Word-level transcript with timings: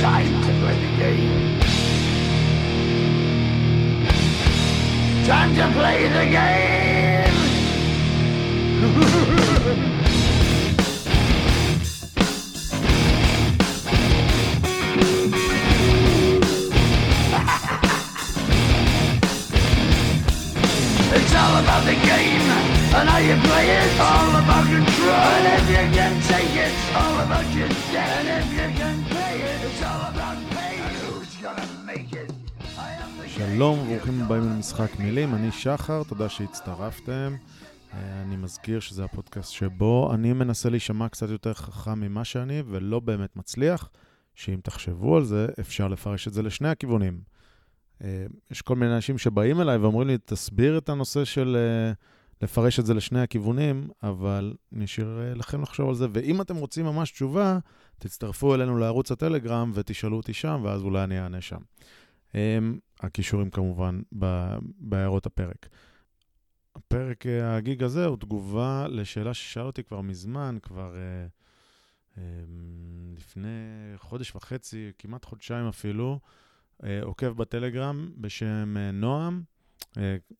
time 0.00 0.42
to 0.42 0.52
play 0.60 0.76
the 0.80 0.90
game. 0.96 1.60
Time 5.26 5.54
to 5.54 5.66
play 5.76 6.08
the 6.08 6.24
game! 6.24 7.36
It's 21.12 21.34
all 21.34 21.56
about 21.62 21.84
the 21.84 21.94
game 21.94 22.70
and 22.94 23.08
how 23.08 23.18
you 23.18 23.34
play 23.42 23.66
it. 23.68 24.00
All 24.00 24.30
about 24.30 24.64
control. 24.64 25.10
And 25.10 25.46
if 25.58 25.68
you 25.68 25.84
can 25.96 26.14
take 26.22 26.54
it, 26.54 26.72
all 26.94 27.18
about 27.20 27.52
your 27.52 27.68
debt. 27.92 28.24
And 28.24 28.28
if 28.38 28.52
you 28.52 28.68
can 28.78 29.04
pay 29.06 29.40
it, 29.42 29.49
שלום, 33.26 33.78
ברוכים 33.86 34.22
הבאים 34.22 34.42
למשחק 34.42 34.98
מילים, 34.98 35.34
אני 35.34 35.52
שחר, 35.52 36.02
תודה 36.02 36.28
שהצטרפתם. 36.28 37.34
אה, 37.94 38.22
אני 38.22 38.36
מזכיר 38.36 38.80
שזה 38.80 39.04
הפודקאסט 39.04 39.52
שבו 39.52 40.10
אני 40.14 40.32
מנסה 40.32 40.70
להישמע 40.70 41.08
קצת 41.08 41.28
יותר 41.30 41.54
חכם 41.54 42.00
ממה 42.00 42.24
שאני, 42.24 42.62
ולא 42.66 43.00
באמת 43.00 43.36
מצליח, 43.36 43.90
שאם 44.34 44.60
תחשבו 44.62 45.16
על 45.16 45.24
זה, 45.24 45.46
אפשר 45.60 45.88
לפרש 45.88 46.28
את 46.28 46.32
זה 46.32 46.42
לשני 46.42 46.68
הכיוונים. 46.68 47.20
אה, 48.04 48.26
יש 48.50 48.62
כל 48.62 48.76
מיני 48.76 48.94
אנשים 48.94 49.18
שבאים 49.18 49.60
אליי 49.60 49.76
ואומרים 49.76 50.08
לי, 50.08 50.18
תסביר 50.24 50.78
את 50.78 50.88
הנושא 50.88 51.24
של 51.24 51.56
אה, 51.56 51.92
לפרש 52.42 52.80
את 52.80 52.86
זה 52.86 52.94
לשני 52.94 53.20
הכיוונים, 53.20 53.88
אבל 54.02 54.54
אני 54.72 54.84
אשאיר 54.84 55.20
אה, 55.20 55.34
לכם 55.34 55.62
לחשוב 55.62 55.88
על 55.88 55.94
זה. 55.94 56.06
ואם 56.12 56.40
אתם 56.40 56.56
רוצים 56.56 56.84
ממש 56.84 57.10
תשובה, 57.10 57.58
תצטרפו 57.98 58.54
אלינו 58.54 58.78
לערוץ 58.78 59.12
הטלגרם 59.12 59.70
ותשאלו 59.74 60.16
אותי 60.16 60.32
שם, 60.32 60.60
ואז 60.64 60.82
אולי 60.82 61.04
אני 61.04 61.20
אענה 61.20 61.40
שם. 61.40 61.60
הם, 62.34 62.78
הקישורים 63.00 63.50
כמובן 63.50 64.00
בהערות 64.78 65.26
הפרק. 65.26 65.68
הפרק 66.76 67.26
אה, 67.26 67.56
הגיג 67.56 67.82
הזה 67.82 68.06
הוא 68.06 68.16
תגובה 68.16 68.86
לשאלה 68.88 69.34
ששאל 69.34 69.62
אותי 69.62 69.82
כבר 69.82 70.00
מזמן, 70.00 70.58
כבר 70.62 70.96
אה, 70.96 71.26
אה, 72.18 72.22
לפני 73.16 73.48
חודש 73.96 74.34
וחצי, 74.34 74.90
כמעט 74.98 75.24
חודשיים 75.24 75.66
אפילו, 75.66 76.20
אה, 76.84 77.00
עוקב 77.02 77.28
בטלגרם 77.28 78.10
בשם 78.16 78.76
אה, 78.76 78.90
נועם, 78.90 79.42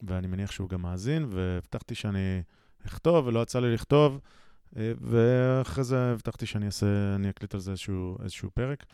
ואני 0.03 0.27
מניח 0.27 0.51
שהוא 0.51 0.69
גם 0.69 0.83
מאזין, 0.83 1.27
והבטחתי 1.31 1.95
שאני 1.95 2.43
אכתוב, 2.87 3.27
ולא 3.27 3.43
יצא 3.43 3.61
לי 3.61 3.75
לכתוב, 3.75 4.21
אה, 4.77 4.93
ואחרי 5.01 5.85
זה 5.85 6.13
הבטחתי 6.13 6.47
שאני 6.47 6.67
אעשה, 6.67 7.15
אני 7.15 7.31
אקליט 7.31 7.55
על 7.55 7.61
זה 7.61 7.71
איזשהו, 7.71 8.17
איזשהו 8.23 8.51
פרק. 8.51 8.85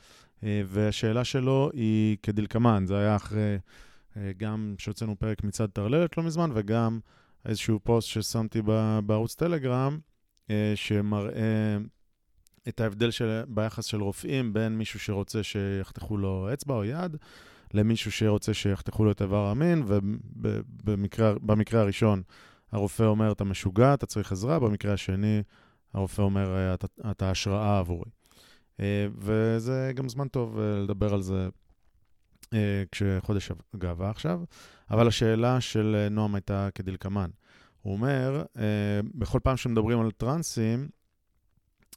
אה, 0.44 0.62
והשאלה 0.66 1.24
שלו 1.24 1.70
היא 1.72 2.16
כדלקמן, 2.22 2.84
זה 2.86 2.98
היה 2.98 3.16
אחרי 3.16 3.58
אה, 4.16 4.30
גם 4.36 4.74
שהוצאנו 4.78 5.18
פרק 5.18 5.44
מצד 5.44 5.66
טרללת 5.66 6.16
לא 6.16 6.22
מזמן, 6.22 6.50
וגם 6.54 7.00
איזשהו 7.46 7.80
פוסט 7.82 8.08
ששמתי 8.08 8.62
בערוץ 9.06 9.34
טלגרם, 9.34 9.98
אה, 10.50 10.72
שמראה 10.74 11.76
את 12.68 12.80
ההבדל 12.80 13.10
של, 13.10 13.42
ביחס 13.48 13.84
של 13.84 14.02
רופאים 14.02 14.52
בין 14.52 14.78
מישהו 14.78 15.00
שרוצה 15.00 15.42
שיחתכו 15.42 16.16
לו 16.16 16.48
אצבע 16.52 16.74
או 16.74 16.84
יד, 16.84 17.16
למישהו 17.74 18.12
שרוצה 18.12 18.54
שיחתכו 18.54 19.04
לו 19.04 19.10
את 19.10 19.22
איבר 19.22 19.46
המין, 19.46 19.82
ובמקרה 19.86 21.80
הראשון 21.80 22.22
הרופא 22.72 23.02
אומר, 23.02 23.32
אתה 23.32 23.44
משוגע, 23.44 23.94
אתה 23.94 24.06
צריך 24.06 24.32
עזרה, 24.32 24.58
במקרה 24.58 24.92
השני 24.92 25.42
הרופא 25.94 26.22
אומר, 26.22 26.56
"אה, 26.56 26.74
אתה, 26.74 26.86
אתה 27.10 27.30
השראה 27.30 27.78
עבורי. 27.78 28.10
אה, 28.80 29.06
וזה 29.18 29.92
גם 29.94 30.08
זמן 30.08 30.28
טוב 30.28 30.58
אה, 30.58 30.78
לדבר 30.78 31.14
על 31.14 31.22
זה 31.22 31.48
כשחודש 32.92 33.50
הגאווה 33.74 34.10
עכשיו. 34.10 34.40
אבל 34.90 35.08
השאלה 35.08 35.60
של 35.60 36.06
נועם 36.10 36.34
הייתה 36.34 36.68
כדלקמן. 36.74 37.30
הוא 37.82 37.92
אומר, 37.92 38.44
בכל 39.14 39.40
פעם 39.42 39.56
שמדברים 39.56 40.00
על 40.00 40.10
טרנסים 40.10 40.88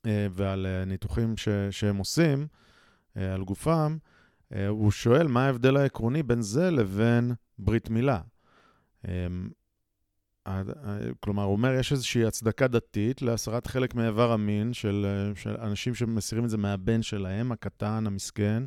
ועל 0.06 0.84
ניתוחים 0.86 1.38
ש, 1.38 1.50
שהם 1.72 1.98
עושים 1.98 2.48
על 3.16 3.44
גופם, 3.44 3.98
הוא 4.70 4.92
שואל 4.92 5.28
מה 5.28 5.46
ההבדל 5.46 5.78
העקרוני 5.78 6.24
בין 6.24 6.42
זה 6.42 6.72
לבין 6.72 7.34
ברית 7.60 7.90
מילה. 7.90 8.22
אה, 9.08 9.28
אה, 10.48 10.62
כלומר, 11.20 11.44
הוא 11.44 11.52
אומר, 11.52 11.74
יש 11.74 11.92
איזושהי 11.92 12.26
הצדקה 12.26 12.68
דתית 12.68 13.22
להסרת 13.22 13.68
חלק 13.68 13.96
מאיבר 13.96 14.32
המין 14.32 14.74
של, 14.74 15.06
אה, 15.10 15.36
של 15.36 15.56
אנשים 15.62 15.96
שמסירים 15.96 16.46
את 16.46 16.50
זה 16.50 16.58
מהבן 16.58 17.02
שלהם, 17.02 17.52
הקטן, 17.52 18.08
המסכן, 18.08 18.64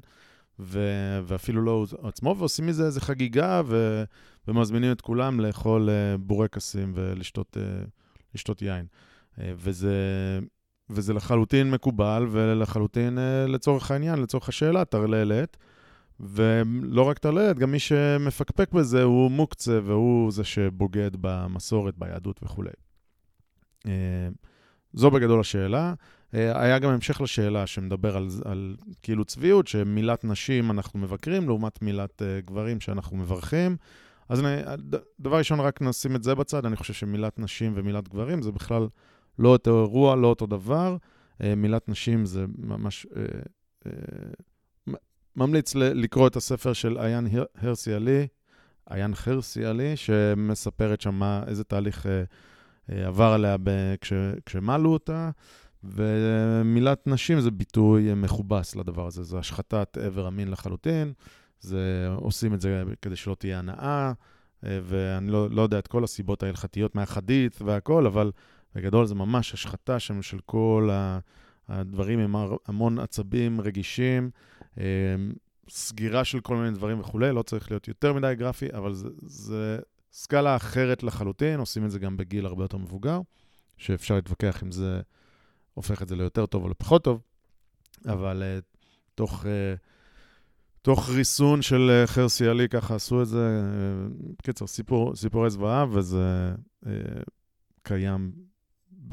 ו, 0.59 0.81
ואפילו 1.25 1.63
לא 1.63 1.71
הוא 1.71 2.09
עצמו, 2.09 2.37
ועושים 2.39 2.67
מזה 2.67 2.87
איזו 2.87 3.01
חגיגה, 3.01 3.63
ו, 3.67 4.05
ומזמינים 4.49 4.93
את 4.93 5.01
כולם 5.01 5.41
לאכול 5.41 5.91
אה, 5.91 6.17
בורקסים 6.19 6.93
ולשתות 6.95 7.57
אה, 7.57 7.85
לשתות 8.35 8.63
יין. 8.63 8.87
אה, 9.41 9.53
וזה, 9.57 9.95
וזה 10.91 11.15
לחלוטין 11.15 11.71
מקובל, 11.71 12.27
ולחלוטין, 12.31 13.19
אה, 13.19 13.47
לצורך 13.47 13.91
העניין, 13.91 14.23
לצורך 14.23 14.49
השאלה, 14.49 14.85
טרללת. 14.85 15.57
ולא 16.23 17.03
רק 17.03 17.19
טרללת, 17.19 17.59
גם 17.59 17.73
מי 17.73 17.79
שמפקפק 17.79 18.73
בזה 18.73 19.03
הוא 19.03 19.31
מוקצה, 19.31 19.81
והוא 19.85 20.33
זה 20.33 20.45
שבוגד 20.45 21.11
במסורת, 21.21 21.95
ביהדות 21.99 22.41
וכולי. 22.43 22.71
אה, 23.87 24.29
זו 24.93 25.11
בגדול 25.11 25.41
השאלה. 25.41 25.95
אה, 26.35 26.63
היה 26.63 26.79
גם 26.79 26.91
המשך 26.91 27.21
לשאלה 27.21 27.67
שמדבר 27.67 28.17
על, 28.17 28.29
על 28.45 28.77
כאילו 29.03 29.25
צביעות, 29.25 29.67
שמילת 29.67 30.25
נשים 30.25 30.71
אנחנו 30.71 30.99
מבקרים, 30.99 31.47
לעומת 31.47 31.83
מילת 31.83 32.23
uh, 32.23 32.47
גברים 32.47 32.81
שאנחנו 32.81 33.17
מברכים. 33.17 33.77
אז 34.29 34.41
אני, 34.41 34.63
דבר 35.21 35.39
ראשון, 35.39 35.61
רק 35.61 35.83
נשים 35.83 36.17
את 36.17 36.23
זה 36.23 36.35
בצד, 36.35 36.67
אני 36.67 36.77
חושב 36.77 36.93
שמילת 36.93 37.39
נשים 37.39 37.73
ומילת 37.77 38.09
גברים 38.09 38.43
זה 38.43 38.53
בכלל 38.53 38.89
לא 39.39 39.49
אותו 39.49 39.81
אירוע, 39.81 40.17
לא 40.17 40.27
אותו 40.27 40.47
דבר. 40.47 40.97
Uh, 41.41 41.45
מילת 41.57 41.89
נשים 41.89 42.27
זה 42.27 42.45
ממש... 42.59 43.07
Uh, 43.11 43.17
uh, 43.89 43.91
ממליץ 45.37 45.75
לקרוא 45.75 46.27
את 46.27 46.37
הספר 46.37 46.73
של 46.73 46.99
עיין 46.99 47.27
הר- 47.33 47.45
הרסי 47.59 47.93
עלי, 47.93 48.27
עיין 48.91 49.15
חרסי 49.15 49.65
עלי, 49.65 49.97
שמספרת 49.97 51.01
שם 51.01 51.15
מה, 51.15 51.43
איזה 51.47 51.65
תהליך 51.65 52.07
uh, 52.07 52.09
uh, 52.91 52.95
עבר 53.07 53.33
עליה 53.33 53.57
ב- 53.63 53.95
כש, 54.01 54.13
כשמלו 54.47 54.93
אותה. 54.93 55.31
ומילת 55.85 57.07
נשים 57.07 57.41
זה 57.41 57.51
ביטוי 57.51 58.15
מכובס 58.15 58.77
לדבר 58.77 59.07
הזה, 59.07 59.23
זה 59.23 59.39
השחתת 59.39 59.99
עבר 59.99 60.27
המין 60.27 60.51
לחלוטין, 60.51 61.13
זה, 61.61 62.09
עושים 62.17 62.55
את 62.55 62.61
זה 62.61 62.83
כדי 63.03 63.17
שלא 63.17 63.35
תהיה 63.35 63.59
הנאה, 63.59 64.13
אה, 64.65 64.81
ואני 64.83 65.31
לא, 65.31 65.51
לא 65.51 65.63
יודע 65.63 65.79
את 65.79 65.87
כל 65.87 66.05
הסיבות 66.05 66.43
ההלכתיות 66.43 66.95
מהחדית 66.95 67.63
והכל, 67.63 68.07
אבל 68.07 68.33
בגדול 68.75 69.07
זה 69.07 69.15
ממש 69.15 69.55
השחתה 69.55 69.99
שם 69.99 70.23
של 70.23 70.39
כל 70.47 70.91
הדברים 71.69 72.19
עם 72.19 72.37
המון 72.67 72.99
עצבים 72.99 73.61
רגישים, 73.61 74.31
אה, 74.35 74.62
סגירה 75.69 76.25
של 76.25 76.41
כל 76.41 76.57
מיני 76.57 76.71
דברים 76.71 77.01
וכולי, 77.01 77.33
לא 77.33 77.43
צריך 77.43 77.71
להיות 77.71 77.89
יותר 77.89 78.13
מדי 78.13 78.35
גרפי, 78.37 78.67
אבל 78.73 78.95
זה, 78.95 79.09
זה 79.23 79.79
סקאלה 80.13 80.57
אחרת 80.57 81.03
לחלוטין, 81.03 81.61
עושים 81.61 81.85
את 81.85 81.91
זה 81.91 81.99
גם 81.99 82.17
בגיל 82.17 82.47
הרבה 82.47 82.65
יותר 82.65 82.77
מבוגר, 82.77 83.21
שאפשר 83.77 84.15
להתווכח 84.15 84.63
אם 84.63 84.73
זה... 84.73 85.01
הופך 85.75 86.03
את 86.03 86.09
זה 86.09 86.17
ליותר 86.17 86.47
טוב 86.47 86.65
או 86.65 86.69
לפחות 86.69 87.05
טוב, 87.05 87.21
אבל 88.07 88.43
uh, 88.43 88.63
תוך, 89.15 89.45
uh, 89.45 89.47
תוך 90.83 91.09
ריסון 91.09 91.63
של 91.63 92.05
uh, 92.05 92.07
חרסי 92.07 92.47
עלי, 92.47 92.69
ככה 92.69 92.95
עשו 92.95 93.23
את 93.23 93.27
זה. 93.27 93.63
בקיצר, 94.39 94.65
uh, 94.65 94.69
סיפור, 94.69 95.17
סיפורי 95.17 95.51
זוועה, 95.51 95.87
וזה 95.91 96.55
קיים 97.83 98.33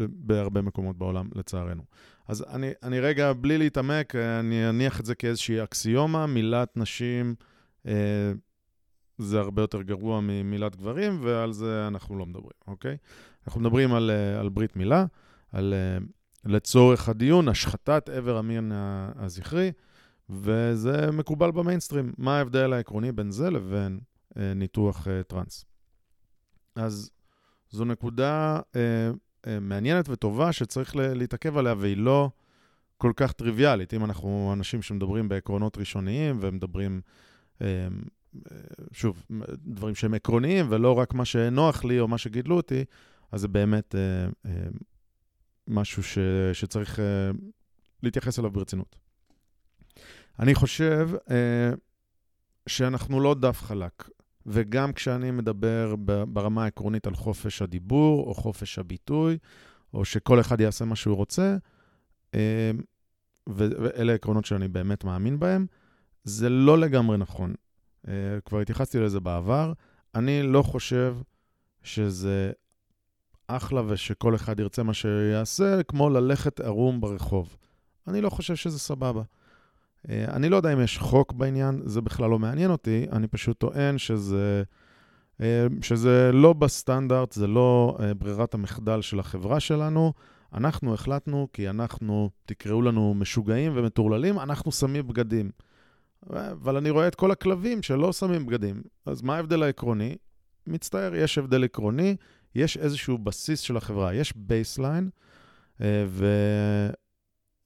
בהרבה 0.09 0.61
מקומות 0.61 0.97
בעולם, 0.97 1.29
לצערנו. 1.35 1.83
אז 2.27 2.45
אני, 2.49 2.71
אני 2.83 2.99
רגע, 2.99 3.33
בלי 3.33 3.57
להתעמק, 3.57 4.15
אני 4.15 4.69
אניח 4.69 4.99
את 4.99 5.05
זה 5.05 5.15
כאיזושהי 5.15 5.63
אקסיומה, 5.63 6.25
מילת 6.25 6.77
נשים 6.77 7.35
uh, 7.85 7.89
זה 9.17 9.39
הרבה 9.39 9.61
יותר 9.61 9.81
גרוע 9.81 10.19
ממילת 10.21 10.75
גברים, 10.75 11.19
ועל 11.21 11.51
זה 11.51 11.87
אנחנו 11.87 12.17
לא 12.17 12.25
מדברים, 12.25 12.59
אוקיי? 12.67 12.97
אנחנו 13.47 13.61
מדברים 13.61 13.93
על, 13.93 14.11
uh, 14.11 14.39
על 14.39 14.49
ברית 14.49 14.75
מילה, 14.75 15.05
על... 15.51 15.73
Uh, 15.99 16.03
לצורך 16.45 17.09
הדיון, 17.09 17.47
השחתת 17.47 18.09
עבר 18.09 18.37
המין 18.37 18.71
הזכרי, 19.15 19.71
וזה 20.29 21.11
מקובל 21.11 21.51
במיינסטרים. 21.51 22.13
מה 22.17 22.37
ההבדל 22.37 22.73
העקרוני 22.73 23.11
בין 23.11 23.31
זה 23.31 23.49
לבין 23.49 23.99
אה, 24.37 24.53
ניתוח 24.53 25.07
אה, 25.07 25.23
טרנס? 25.23 25.65
אז 26.75 27.11
זו 27.69 27.85
נקודה 27.85 28.59
אה, 28.75 28.81
אה, 28.81 29.11
מעניינת 29.61 30.09
וטובה 30.09 30.51
שצריך 30.51 30.95
להתעכב 30.95 31.57
עליה, 31.57 31.73
והיא 31.77 31.97
לא 31.97 32.29
כל 32.97 33.11
כך 33.15 33.31
טריוויאלית. 33.31 33.93
אם 33.93 34.05
אנחנו 34.05 34.53
אנשים 34.53 34.81
שמדברים 34.81 35.29
בעקרונות 35.29 35.77
ראשוניים 35.77 36.37
ומדברים, 36.41 37.01
אה, 37.61 37.67
אה, 38.51 38.57
שוב, 38.91 39.25
דברים 39.57 39.95
שהם 39.95 40.13
עקרוניים 40.13 40.65
ולא 40.69 40.97
רק 40.97 41.13
מה 41.13 41.25
שנוח 41.25 41.83
לי 41.83 41.99
או 41.99 42.07
מה 42.07 42.17
שגידלו 42.17 42.57
אותי, 42.57 42.83
אז 43.31 43.41
זה 43.41 43.47
באמת... 43.47 43.95
אה, 43.95 44.29
אה, 44.45 44.67
משהו 45.69 46.03
ש, 46.03 46.17
שצריך 46.53 46.99
להתייחס 48.03 48.39
אליו 48.39 48.51
ברצינות. 48.51 48.95
אני 50.39 50.55
חושב 50.55 51.09
אה, 51.31 51.71
שאנחנו 52.67 53.19
לא 53.19 53.35
דף 53.35 53.61
חלק, 53.61 54.09
וגם 54.51 54.93
כשאני 54.93 55.31
מדבר 55.31 55.95
ברמה 56.27 56.63
העקרונית 56.63 57.07
על 57.07 57.15
חופש 57.15 57.61
הדיבור 57.61 58.27
או 58.27 58.33
חופש 58.33 58.79
הביטוי, 58.79 59.37
או 59.93 60.05
שכל 60.05 60.39
אחד 60.39 60.61
יעשה 60.61 60.85
מה 60.85 60.95
שהוא 60.95 61.15
רוצה, 61.15 61.57
אה, 62.35 62.71
ואלה 63.47 64.13
עקרונות 64.13 64.45
שאני 64.45 64.67
באמת 64.67 65.03
מאמין 65.03 65.39
בהם, 65.39 65.65
זה 66.23 66.49
לא 66.49 66.77
לגמרי 66.77 67.17
נכון. 67.17 67.53
אה, 68.07 68.13
כבר 68.45 68.59
התייחסתי 68.59 68.99
לזה 68.99 69.19
בעבר. 69.19 69.73
אני 70.15 70.43
לא 70.43 70.61
חושב 70.61 71.15
שזה 71.83 72.51
אחלה 73.47 73.81
ושכל 73.87 74.35
אחד 74.35 74.59
ירצה 74.59 74.83
מה 74.83 74.93
שיעשה, 74.93 75.83
כמו 75.83 76.09
ללכת 76.09 76.59
ערום 76.59 77.01
ברחוב. 77.01 77.57
אני 78.07 78.21
לא 78.21 78.29
חושב 78.29 78.55
שזה 78.55 78.79
סבבה. 78.79 79.21
אה, 80.09 80.25
אני 80.29 80.49
לא 80.49 80.55
יודע 80.55 80.73
אם 80.73 80.81
יש 80.81 80.97
חוק 80.97 81.33
בעניין, 81.33 81.81
זה 81.85 82.01
בכלל 82.01 82.29
לא 82.29 82.39
מעניין 82.39 82.71
אותי, 82.71 83.05
אני 83.11 83.27
פשוט 83.27 83.57
טוען 83.57 83.97
שזה, 83.97 84.63
אה, 85.41 85.67
שזה 85.81 86.31
לא 86.33 86.53
בסטנדרט, 86.53 87.31
זה 87.31 87.47
לא 87.47 87.97
אה, 87.99 88.13
ברירת 88.13 88.53
המחדל 88.53 89.01
של 89.01 89.19
החברה 89.19 89.59
שלנו. 89.59 90.13
אנחנו 90.53 90.93
החלטנו, 90.93 91.47
כי 91.53 91.69
אנחנו, 91.69 92.29
תקראו 92.45 92.81
לנו 92.81 93.13
משוגעים 93.13 93.71
ומטורללים, 93.75 94.39
אנחנו 94.39 94.71
שמים 94.71 95.07
בגדים. 95.07 95.49
אבל 96.29 96.77
אני 96.77 96.89
רואה 96.89 97.07
את 97.07 97.15
כל 97.15 97.31
הכלבים 97.31 97.81
שלא 97.81 98.13
שמים 98.13 98.45
בגדים. 98.45 98.81
אז 99.05 99.21
מה 99.21 99.35
ההבדל 99.35 99.63
העקרוני? 99.63 100.15
מצטער, 100.67 101.15
יש 101.15 101.37
הבדל 101.37 101.63
עקרוני, 101.63 102.15
יש 102.55 102.77
איזשהו 102.77 103.17
בסיס 103.17 103.59
של 103.59 103.77
החברה, 103.77 104.13
יש 104.13 104.33
baseline, 104.35 105.09
ו... 106.07 106.25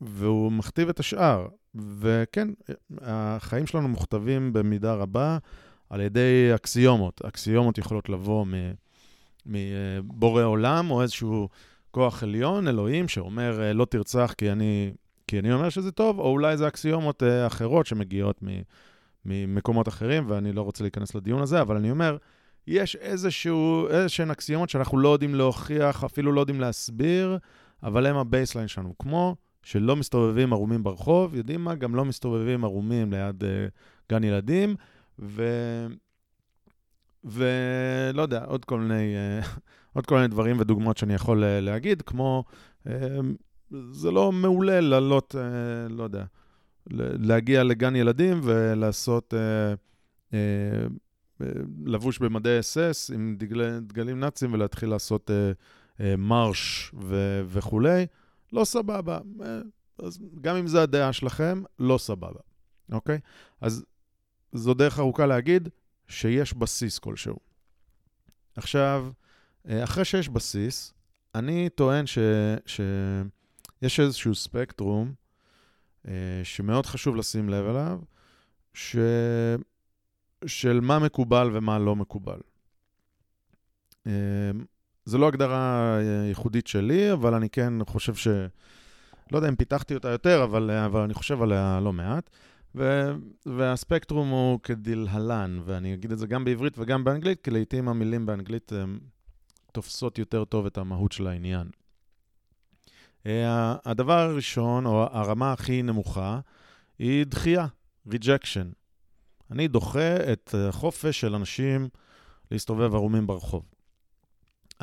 והוא 0.02 0.52
מכתיב 0.52 0.90
את 0.90 1.00
השאר. 1.00 1.48
וכן, 1.76 2.48
החיים 3.02 3.68
שלנו 3.68 3.88
מוכתבים 3.88 4.54
במידה 4.54 4.94
רבה 4.94 5.38
על 5.90 6.02
ידי 6.02 6.52
אקסיומות. 6.56 7.22
אקסיומות 7.26 7.78
יכולות 7.78 8.10
לבוא 8.10 8.46
מבורא 9.46 10.44
עולם, 10.44 10.92
או 10.92 11.02
איזשהו 11.02 11.50
כוח 11.92 12.24
עליון, 12.24 12.68
אלוהים, 12.68 13.08
שאומר, 13.08 13.72
לא 13.74 13.86
תרצח 13.86 14.34
כי 14.38 14.52
אני, 14.52 14.94
כי 15.28 15.40
אני 15.40 15.54
אומר 15.54 15.70
שזה 15.70 15.92
טוב, 15.92 16.20
או 16.20 16.30
אולי 16.30 16.58
זה 16.58 16.68
אקסיומות 16.68 17.24
אה, 17.24 17.48
אחרות 17.48 17.86
שמגיעות 17.86 18.44
ממקומות 19.26 19.88
אחרים, 19.88 20.24
ואני 20.28 20.54
לא 20.54 20.62
רוצה 20.62 20.84
להיכנס 20.84 21.16
לדיון 21.16 21.42
הזה, 21.42 21.62
אבל 21.62 21.76
אני 21.76 21.92
אומר, 21.92 22.18
יש 22.68 22.96
איזשהו, 22.96 23.88
איזשהן 23.90 24.32
אקסיומות 24.32 24.70
שאנחנו 24.70 24.98
לא 24.98 25.10
יודעים 25.10 25.36
להוכיח, 25.36 26.04
אפילו 26.04 26.32
לא 26.32 26.40
יודעים 26.40 26.62
להסביר, 26.62 27.38
אבל 27.84 28.06
הם 28.06 28.16
ה 28.16 28.21
baseline 28.21 28.68
שלנו, 28.68 28.94
כמו 29.00 29.36
שלא 29.64 29.96
מסתובבים 29.96 30.54
ערומים 30.54 30.84
ברחוב, 30.84 31.36
יודעים 31.36 31.64
מה? 31.64 31.76
גם 31.76 31.96
לא 31.96 32.06
מסתובבים 32.06 32.64
ערומים 32.64 33.14
ליד 33.14 33.44
uh, 33.44 33.48
גן 34.10 34.24
ילדים, 34.24 34.76
ו... 35.20 35.44
ולא 37.24 38.22
יודע, 38.22 38.44
עוד 38.46 38.66
כל 38.66 38.80
מיני, 38.80 39.16
uh, 39.42 39.48
עוד 39.96 40.06
כל 40.06 40.16
מיני 40.16 40.28
דברים 40.28 40.60
ודוגמאות 40.60 40.98
שאני 40.98 41.14
יכול 41.14 41.44
uh, 41.44 41.62
להגיד, 41.62 42.02
כמו, 42.02 42.44
uh, 42.88 42.90
זה 43.92 44.12
לא 44.12 44.32
מעולה 44.32 44.82
לעלות, 44.82 45.36
uh, 45.36 45.94
לא 45.94 46.04
יודע, 46.04 46.26
להגיע 47.20 47.64
לגן 47.64 47.96
ילדים 47.96 48.40
ולעשות, 48.44 49.34
uh, 49.34 50.32
uh, 50.32 50.34
לבוש 51.86 52.20
במדי 52.20 52.60
אס-אס 52.60 53.12
עם 53.12 53.36
דגלי, 53.38 53.80
דגלים 53.82 54.20
נאצים 54.20 54.54
ולהתחיל 54.54 54.90
לעשות 54.90 55.30
uh, 55.30 55.98
uh, 55.98 56.04
מרש 56.18 56.92
ו- 57.02 57.42
וכולי. 57.48 58.06
לא 58.54 58.66
סבבה. 58.66 59.20
אה, 59.42 59.60
אז 60.00 60.20
גם 60.42 60.56
אם 60.56 60.68
זו 60.68 60.80
הדעה 60.80 61.14
שלכם, 61.14 61.64
לא 61.80 61.98
סבבה, 61.98 62.40
אוקיי? 62.92 63.20
אז 63.62 63.86
זו 64.54 64.74
דרך 64.74 65.00
ארוכה 65.00 65.26
להגיד 65.26 65.70
שיש 66.08 66.54
בסיס 66.54 67.00
כלשהו. 67.00 67.38
עכשיו, 68.56 69.12
אה, 69.68 69.84
אחרי 69.84 70.06
שיש 70.06 70.30
בסיס, 70.30 70.94
אני 71.36 71.70
טוען 71.70 72.06
ש, 72.06 72.18
שיש 72.66 74.00
איזשהו 74.00 74.36
ספקטרום 74.36 75.14
אה, 76.08 76.42
שמאוד 76.44 76.86
חשוב 76.86 77.16
לשים 77.16 77.50
לב 77.50 77.66
אליו, 77.66 78.00
ש, 78.74 78.96
של 80.46 80.80
מה 80.80 81.00
מקובל 81.00 81.50
ומה 81.54 81.80
לא 81.80 81.96
מקובל. 81.96 82.40
זו 85.06 85.18
לא 85.18 85.28
הגדרה 85.28 85.98
אה, 85.98 86.28
ייחודית 86.28 86.68
שלי, 86.68 87.12
אבל 87.14 87.34
אני 87.34 87.50
כן 87.50 87.74
חושב 87.88 88.16
ש... 88.16 88.28
לא 89.32 89.38
יודע 89.38 89.50
אם 89.50 89.56
פיתחתי 89.56 89.96
אותה 89.96 90.10
יותר, 90.10 90.44
אבל, 90.44 90.72
אה, 90.72 90.86
אבל 90.86 91.02
אני 91.02 91.14
חושב 91.14 91.42
עליה 91.42 91.80
לא 91.84 91.94
מעט. 91.94 92.30
ו, 92.76 93.12
והספקטרום 93.46 94.30
הוא 94.30 94.60
כדלהלן, 94.64 95.60
ואני 95.66 95.94
אגיד 95.94 96.12
את 96.12 96.20
זה 96.20 96.28
גם 96.28 96.46
בעברית 96.46 96.74
וגם 96.80 97.04
באנגלית, 97.04 97.42
כי 97.42 97.52
לעיתים 97.52 97.88
המילים 97.90 98.26
באנגלית 98.26 98.74
אה, 98.74 98.84
תופסות 99.72 100.20
יותר 100.20 100.46
טוב 100.46 100.66
את 100.66 100.78
המהות 100.78 101.12
של 101.12 101.28
העניין. 101.28 101.68
הדבר 103.86 104.20
הראשון, 104.20 104.86
או 104.86 105.04
הרמה 105.12 105.54
הכי 105.54 105.82
נמוכה, 105.82 106.40
היא 107.00 107.26
דחייה, 107.26 107.68
rejection. 108.10 108.74
אני 109.52 109.68
דוחה 109.68 110.32
את 110.34 110.56
החופש 110.58 111.20
של 111.20 111.36
אנשים 111.36 111.90
להסתובב 112.52 112.96
ערומים 112.96 113.28
ברחוב. 113.28 113.73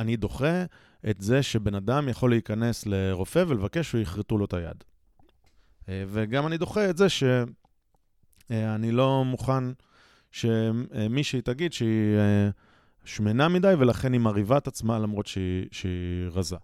אני 0.00 0.17
דוחה 0.17 0.64
את 1.11 1.20
זה 1.20 1.43
שבן 1.43 1.75
אדם 1.75 2.08
יכול 2.08 2.31
להיכנס 2.31 2.87
לרופא 2.87 3.44
ולבקש 3.49 3.91
שיכרתו 3.91 4.38
לו 4.38 4.44
את 4.44 4.52
היד. 4.55 4.85
אה, 5.88 6.05
וגם 6.08 6.47
אני 6.47 6.58
דוחה 6.58 6.91
את 6.91 6.97
זה 6.97 7.08
שאני 7.08 8.87
אה, 8.87 8.93
לא 8.93 9.25
מוכן 9.25 9.64
שמישהי 10.31 11.43
תגיד 11.43 11.73
שהיא 11.73 12.17
אה, 12.19 12.50
שמנה 13.05 13.49
מדי 13.49 13.75
ולכן 13.79 14.12
היא 14.12 14.20
מרהיבה 14.20 14.58
את 14.58 14.69
עצמה 14.69 14.99
למרות 14.99 15.26
שהיא, 15.26 15.67
שהיא 15.73 16.29
רזה. 16.31 16.56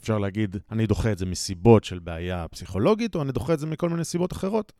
אפשר 0.00 0.18
להגיד, 0.18 0.56
אני 0.70 0.86
דוחה 0.86 1.12
את 1.12 1.18
זה 1.18 1.26
מסיבות 1.26 1.84
של 1.84 1.98
בעיה 1.98 2.48
פסיכולוגית, 2.48 3.14
או 3.14 3.22
אני 3.22 3.32
דוחה 3.32 3.54
את 3.54 3.58
זה 3.58 3.66
מכל 3.66 3.88
מיני 3.88 4.04
סיבות 4.04 4.32
אחרות, 4.32 4.72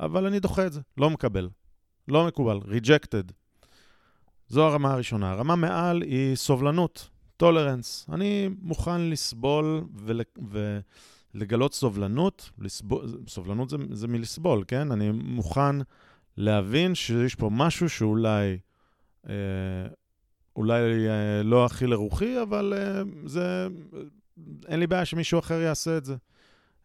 אבל 0.00 0.26
אני 0.26 0.40
דוחה 0.40 0.66
את 0.66 0.72
זה, 0.72 0.80
לא 0.96 1.10
מקבל, 1.10 1.48
לא 2.08 2.26
מקובל, 2.26 2.58
rejected. 2.58 3.32
זו 4.48 4.66
הרמה 4.66 4.92
הראשונה. 4.92 5.30
הרמה 5.30 5.56
מעל 5.56 6.02
היא 6.02 6.36
סובלנות, 6.36 7.08
טולרנס. 7.36 8.06
אני 8.12 8.48
מוכן 8.62 9.00
לסבול 9.00 9.84
ול, 9.94 10.20
ולגלות 11.34 11.74
סובלנות. 11.74 12.50
לסבול, 12.58 13.06
סובלנות 13.28 13.70
זה, 13.70 13.76
זה 13.90 14.08
מלסבול, 14.08 14.64
כן? 14.68 14.92
אני 14.92 15.10
מוכן 15.10 15.76
להבין 16.36 16.94
שיש 16.94 17.34
פה 17.34 17.50
משהו 17.52 17.88
שאולי... 17.88 18.58
אה, 19.28 19.34
אולי 20.56 21.08
אה, 21.08 21.42
לא 21.42 21.64
הכי 21.64 21.86
לרוחי, 21.86 22.42
אבל 22.42 22.74
אה, 22.76 23.02
זה... 23.26 23.68
אין 24.68 24.80
לי 24.80 24.86
בעיה 24.86 25.04
שמישהו 25.04 25.38
אחר 25.38 25.60
יעשה 25.60 25.96
את 25.96 26.04
זה. 26.04 26.16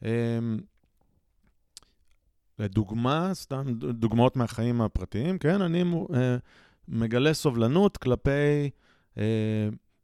אה, 0.05 0.39
לדוגמה, 2.59 3.29
סתם 3.33 3.63
דוגמאות 3.79 4.35
מהחיים 4.35 4.81
הפרטיים, 4.81 5.37
כן? 5.37 5.61
אני 5.61 5.83
אה, 6.13 6.37
מגלה 6.91 7.33
סובלנות 7.33 7.97
כלפי 7.97 8.69
אה, 9.17 9.23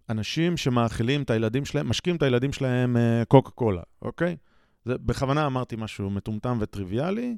אנשים 0.09 0.57
שמאכילים 0.57 1.23
את 1.23 1.29
הילדים 1.29 1.65
שלהם, 1.65 1.89
משקים 1.89 2.15
את 2.15 2.23
הילדים 2.23 2.53
שלהם 2.53 2.97
אה, 2.97 3.23
קוקה 3.27 3.51
קולה, 3.51 3.81
אוקיי? 4.01 4.37
זה, 4.85 4.97
בכוונה 4.97 5.45
אמרתי 5.45 5.75
משהו 5.75 6.09
מטומטם 6.09 6.57
וטריוויאלי, 6.61 7.37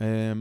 אה, 0.00 0.32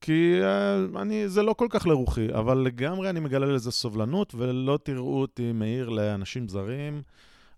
כי 0.00 0.40
אה, 0.42 0.84
אני, 1.02 1.28
זה 1.28 1.42
לא 1.42 1.52
כל 1.52 1.66
כך 1.70 1.86
לרוחי, 1.86 2.28
אבל 2.34 2.58
לגמרי 2.58 3.10
אני 3.10 3.20
מגלה 3.20 3.46
לזה 3.46 3.70
סובלנות, 3.70 4.34
ולא 4.34 4.78
תראו 4.82 5.20
אותי 5.20 5.52
מעיר 5.52 5.88
לאנשים 5.88 6.48
זרים 6.48 7.02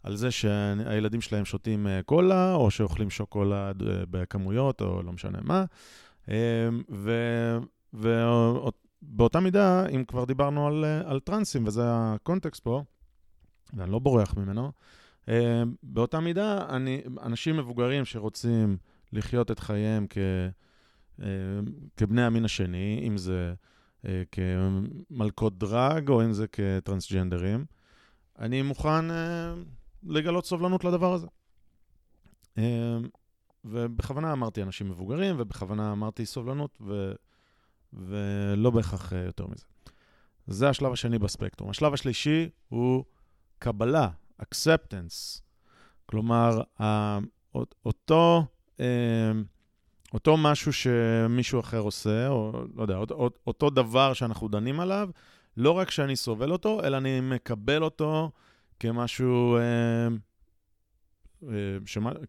על 0.02 0.16
זה 0.16 0.30
שהילדים 0.30 1.20
שלהם 1.20 1.44
שותים 1.44 1.86
אה, 1.86 2.00
קולה, 2.02 2.54
או 2.54 2.70
שאוכלים 2.70 3.10
שוקולד 3.10 3.82
אה, 3.82 4.02
בכמויות, 4.10 4.80
או 4.80 5.02
לא 5.02 5.12
משנה 5.12 5.38
מה. 5.42 5.64
אה, 6.28 6.68
ו... 6.90 7.12
באותה 9.02 9.40
מידה, 9.40 9.86
אם 9.86 10.04
כבר 10.04 10.24
דיברנו 10.24 10.66
על, 10.66 10.84
אה, 10.84 11.10
על 11.10 11.20
טרנסים, 11.20 11.66
וזה 11.66 11.82
הקונטקסט 11.86 12.62
פה, 12.62 12.82
ואני 13.72 13.92
לא 13.92 13.98
בורח 13.98 14.34
ממנו, 14.36 14.72
אה, 15.28 15.62
באותה 15.82 16.20
מידה, 16.20 16.66
אני, 16.68 17.02
אנשים 17.22 17.56
מבוגרים 17.56 18.04
שרוצים 18.04 18.76
לחיות 19.12 19.50
את 19.50 19.58
חייהם 19.58 20.06
כ, 20.10 20.18
אה, 21.22 21.26
כבני 21.96 22.22
המין 22.22 22.44
השני, 22.44 23.04
אם 23.06 23.16
זה 23.16 23.54
כמלכות 24.32 25.58
דרג 25.58 26.08
או 26.08 26.24
אם 26.24 26.32
זה 26.32 26.46
כטרנסג'נדרים, 26.48 27.64
אני 28.38 28.62
מוכן 28.62 29.04
לגלות 30.02 30.46
סובלנות 30.46 30.84
לדבר 30.84 31.12
הזה. 31.12 31.26
ובכוונה 33.64 34.32
אמרתי 34.32 34.62
אנשים 34.62 34.88
מבוגרים, 34.88 35.36
ובכוונה 35.38 35.92
אמרתי 35.92 36.26
סובלנות, 36.26 36.78
ו... 36.80 37.12
ולא 37.92 38.70
בהכרח 38.70 39.12
אה, 39.12 39.18
יותר 39.18 39.46
מזה. 39.46 39.64
זה 40.46 40.68
השלב 40.68 40.92
השני 40.92 41.18
בספקטרום. 41.18 41.70
השלב 41.70 41.94
השלישי 41.94 42.48
הוא 42.68 43.04
קבלה, 43.58 44.08
acceptance. 44.42 45.40
כלומר, 46.06 46.60
אותו, 47.84 48.44
אה, 48.80 49.32
אותו 50.14 50.36
משהו 50.36 50.72
שמישהו 50.72 51.60
אחר 51.60 51.78
עושה, 51.78 52.28
או 52.28 52.64
לא 52.74 52.82
יודע, 52.82 52.96
אותו, 52.96 53.30
אותו 53.46 53.70
דבר 53.70 54.12
שאנחנו 54.12 54.48
דנים 54.48 54.80
עליו, 54.80 55.10
לא 55.56 55.70
רק 55.70 55.90
שאני 55.90 56.16
סובל 56.16 56.52
אותו, 56.52 56.80
אלא 56.84 56.96
אני 56.96 57.20
מקבל 57.20 57.82
אותו 57.82 58.30
כמשהו, 58.80 59.56
אה, 59.56 60.08
אה, 61.48 61.76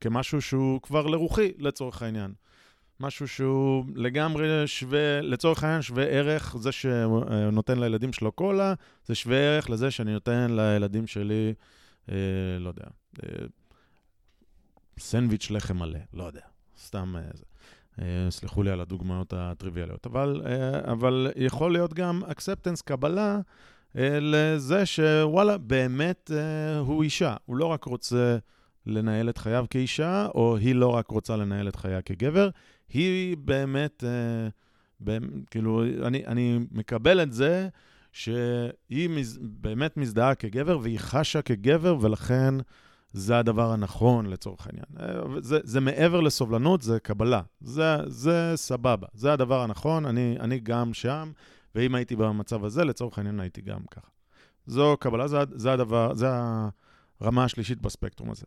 כמשהו 0.01 0.41
שהוא 0.41 0.81
כבר 0.81 1.07
לרוחי, 1.07 1.51
לצורך 1.57 2.01
העניין. 2.01 2.33
משהו 2.99 3.27
שהוא 3.27 3.85
לגמרי 3.95 4.67
שווה, 4.67 5.21
לצורך 5.21 5.63
העניין 5.63 5.81
שווה 5.81 6.03
ערך, 6.03 6.55
זה 6.59 6.71
שנותן 6.71 7.79
לילדים 7.79 8.13
שלו 8.13 8.31
קולה, 8.31 8.73
זה 9.05 9.15
שווה 9.15 9.37
ערך 9.37 9.69
לזה 9.69 9.91
שאני 9.91 10.13
נותן 10.13 10.47
לילדים 10.49 11.07
שלי, 11.07 11.53
אה, 12.09 12.15
לא 12.59 12.69
יודע, 12.69 12.85
אה, 13.23 13.45
סנדוויץ' 14.99 15.51
לחם 15.51 15.77
מלא, 15.77 15.99
לא 16.13 16.23
יודע, 16.23 16.41
סתם 16.77 17.15
אה, 17.17 17.21
זה. 17.33 17.43
אה, 18.01 18.31
סלחו 18.31 18.63
לי 18.63 18.71
על 18.71 18.81
הדוגמאות 18.81 19.33
הטריוויאליות, 19.37 20.05
אבל, 20.05 20.41
אה, 20.45 20.91
אבל 20.91 21.31
יכול 21.35 21.71
להיות 21.71 21.93
גם 21.93 22.21
אקספטנס, 22.31 22.81
קבלה, 22.81 23.39
אה, 23.97 24.17
לזה 24.21 24.85
שוואלה, 24.85 25.57
באמת 25.57 26.31
הוא 26.79 27.03
אישה. 27.03 27.35
הוא 27.45 27.55
לא 27.55 27.65
רק 27.65 27.83
רוצה 27.83 28.37
לנהל 28.89 29.29
את 29.29 29.37
חייו 29.37 29.65
כאישה, 29.69 30.27
או 30.35 30.57
היא 30.57 30.75
לא 30.75 30.87
רק 30.87 31.07
רוצה 31.11 31.35
לנהל 31.35 31.67
את 31.67 31.75
חייה 31.75 32.01
כגבר, 32.01 32.49
היא 32.93 33.37
באמת, 33.37 34.03
כאילו, 35.51 35.83
אני, 36.03 36.25
אני 36.25 36.59
מקבל 36.71 37.21
את 37.21 37.33
זה 37.33 37.67
שהיא 38.11 39.09
מז, 39.09 39.39
באמת 39.41 39.97
מזדהה 39.97 40.35
כגבר, 40.35 40.79
והיא 40.81 40.99
חשה 40.99 41.41
כגבר, 41.41 41.97
ולכן... 42.01 42.55
זה 43.13 43.39
הדבר 43.39 43.71
הנכון 43.71 44.25
לצורך 44.25 44.67
העניין. 44.67 44.85
אה, 44.99 45.41
זה, 45.41 45.59
זה 45.63 45.79
מעבר 45.79 46.21
לסובלנות, 46.21 46.81
זה 46.81 46.99
קבלה. 46.99 47.41
זה, 47.61 47.97
זה 48.07 48.53
סבבה, 48.55 49.07
זה 49.13 49.33
הדבר 49.33 49.61
הנכון, 49.61 50.05
אני, 50.05 50.37
אני 50.39 50.59
גם 50.59 50.93
שם, 50.93 51.31
ואם 51.75 51.95
הייתי 51.95 52.15
במצב 52.15 52.65
הזה, 52.65 52.83
לצורך 52.83 53.17
העניין 53.17 53.39
הייתי 53.39 53.61
גם 53.61 53.79
ככה. 53.91 54.07
זו 54.65 54.97
קבלה, 54.99 55.27
זה, 55.27 55.37
זה 55.51 55.73
הדבר, 55.73 56.13
זה 56.13 56.27
הרמה 57.19 57.43
השלישית 57.43 57.81
בספקטרום 57.81 58.31
הזה. 58.31 58.45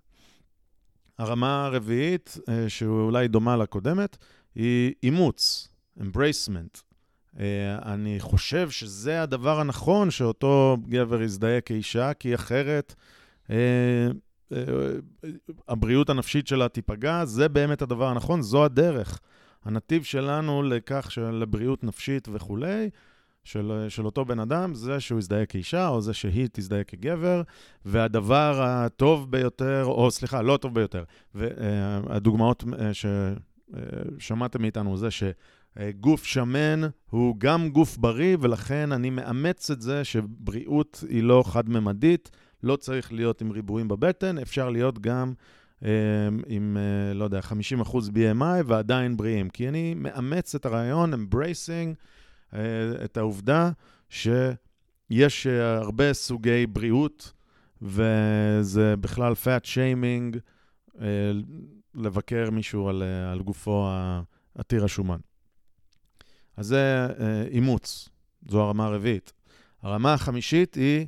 הרמה 1.18 1.64
הרביעית, 1.66 2.38
אה, 2.48 2.68
שאולי 2.68 3.28
דומה 3.28 3.56
לקודמת, 3.56 4.16
היא 4.54 4.92
אימוץ, 5.02 5.68
embracement. 6.00 6.82
אה, 7.38 7.78
אני 7.92 8.20
חושב 8.20 8.70
שזה 8.70 9.22
הדבר 9.22 9.60
הנכון 9.60 10.10
שאותו 10.10 10.76
גבר 10.88 11.22
יזדהה 11.22 11.60
כאישה, 11.60 12.14
כי 12.14 12.34
אחרת... 12.34 12.94
הבריאות 15.68 16.10
הנפשית 16.10 16.46
שלה 16.46 16.68
תיפגע, 16.68 17.24
זה 17.24 17.48
באמת 17.48 17.82
הדבר 17.82 18.08
הנכון, 18.08 18.42
זו 18.42 18.64
הדרך. 18.64 19.20
הנתיב 19.64 20.02
שלנו 20.02 20.62
לכך, 20.62 21.18
לבריאות 21.32 21.84
נפשית 21.84 22.28
וכולי, 22.32 22.90
של, 23.44 23.86
של 23.88 24.06
אותו 24.06 24.24
בן 24.24 24.38
אדם, 24.38 24.74
זה 24.74 25.00
שהוא 25.00 25.18
יזדהה 25.18 25.46
כאישה, 25.46 25.88
או 25.88 26.00
זה 26.00 26.14
שהיא 26.14 26.48
תזדהה 26.52 26.84
כגבר, 26.84 27.42
והדבר 27.84 28.62
הטוב 28.62 29.30
ביותר, 29.30 29.84
או 29.84 30.10
סליחה, 30.10 30.42
לא 30.42 30.54
הטוב 30.54 30.74
ביותר, 30.74 31.04
והדוגמאות 31.34 32.64
אה, 32.78 32.90
ששמעתם 34.18 34.62
מאיתנו 34.62 34.96
זה 34.96 35.08
שגוף 35.10 36.24
שמן 36.24 36.80
הוא 37.10 37.36
גם 37.38 37.68
גוף 37.68 37.96
בריא, 37.96 38.36
ולכן 38.40 38.92
אני 38.92 39.10
מאמץ 39.10 39.70
את 39.70 39.80
זה 39.82 40.04
שבריאות 40.04 41.04
היא 41.08 41.22
לא 41.22 41.44
חד-ממדית. 41.46 42.30
לא 42.62 42.76
צריך 42.76 43.12
להיות 43.12 43.40
עם 43.40 43.50
ריבועים 43.50 43.88
בבטן, 43.88 44.38
אפשר 44.38 44.70
להיות 44.70 44.98
גם 44.98 45.32
אה, 45.84 45.90
עם, 46.46 46.76
אה, 46.76 47.14
לא 47.14 47.24
יודע, 47.24 47.40
50% 47.40 47.94
BMI 48.08 48.62
ועדיין 48.66 49.16
בריאים. 49.16 49.50
כי 49.50 49.68
אני 49.68 49.94
מאמץ 49.94 50.54
את 50.54 50.66
הרעיון, 50.66 51.14
אה, 51.14 51.92
את 53.04 53.16
העובדה 53.16 53.70
שיש 54.08 55.46
אה, 55.46 55.76
הרבה 55.76 56.12
סוגי 56.12 56.66
בריאות, 56.66 57.32
וזה 57.82 58.96
בכלל 58.96 59.32
fat 59.32 59.64
shaming, 59.64 60.38
אה, 61.00 61.06
לבקר 61.94 62.50
מישהו 62.50 62.88
על, 62.88 63.02
אה, 63.02 63.32
על 63.32 63.42
גופו 63.42 63.88
עתיר 64.54 64.84
השומן. 64.84 65.18
אז 66.56 66.66
זה 66.66 67.06
אה, 67.20 67.44
אימוץ, 67.50 68.08
זו 68.48 68.62
הרמה 68.62 68.86
הרביעית. 68.86 69.32
הרמה 69.82 70.14
החמישית 70.14 70.74
היא 70.74 71.06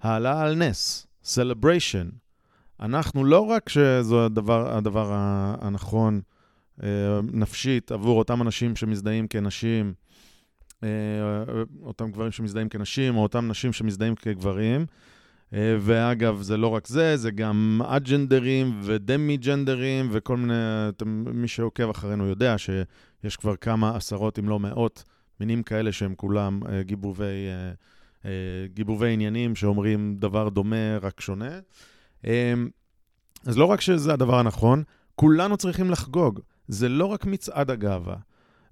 העלאה 0.00 0.42
על 0.42 0.54
נס, 0.54 1.06
celebration. 1.24 2.14
אנחנו 2.80 3.24
לא 3.24 3.40
רק 3.40 3.68
שזו 3.68 4.24
הדבר, 4.24 4.76
הדבר 4.76 5.10
הנכון 5.60 6.20
אה, 6.82 6.88
נפשית 7.32 7.92
עבור 7.92 8.18
אותם 8.18 8.42
אנשים 8.42 8.76
שמזדהים 8.76 9.28
כנשים, 9.28 9.86
אה, 9.86 10.01
אותם 11.82 12.10
גברים 12.10 12.32
שמזדהים 12.32 12.68
כנשים, 12.68 13.16
או 13.16 13.22
אותם 13.22 13.48
נשים 13.48 13.72
שמזדהים 13.72 14.14
כגברים. 14.14 14.86
אה, 15.54 15.76
ואגב, 15.80 16.42
זה 16.42 16.56
לא 16.56 16.66
רק 16.66 16.86
זה, 16.86 17.16
זה 17.16 17.30
גם 17.30 17.80
אג'נדרים 17.86 18.80
ודמי-ג'נדרים 18.82 20.08
וכל 20.12 20.36
מיני, 20.36 20.54
מי 21.06 21.48
שעוקב 21.48 21.90
אחרינו 21.90 22.26
יודע 22.26 22.58
שיש 22.58 23.36
כבר 23.36 23.56
כמה 23.56 23.96
עשרות, 23.96 24.38
אם 24.38 24.48
לא 24.48 24.60
מאות, 24.60 25.04
מינים 25.40 25.62
כאלה 25.62 25.92
שהם 25.92 26.14
כולם 26.14 26.60
גיבובי 26.80 27.48
אה, 28.24 28.30
גיבובי 28.74 29.12
עניינים 29.12 29.56
שאומרים 29.56 30.16
דבר 30.18 30.48
דומה, 30.48 30.98
רק 31.02 31.20
שונה. 31.20 31.58
אה, 32.26 32.54
אז 33.46 33.58
לא 33.58 33.64
רק 33.64 33.80
שזה 33.80 34.12
הדבר 34.12 34.38
הנכון, 34.38 34.82
כולנו 35.14 35.56
צריכים 35.56 35.90
לחגוג. 35.90 36.40
זה 36.68 36.88
לא 36.88 37.06
רק 37.06 37.26
מצעד 37.26 37.70
הגאווה. 37.70 38.16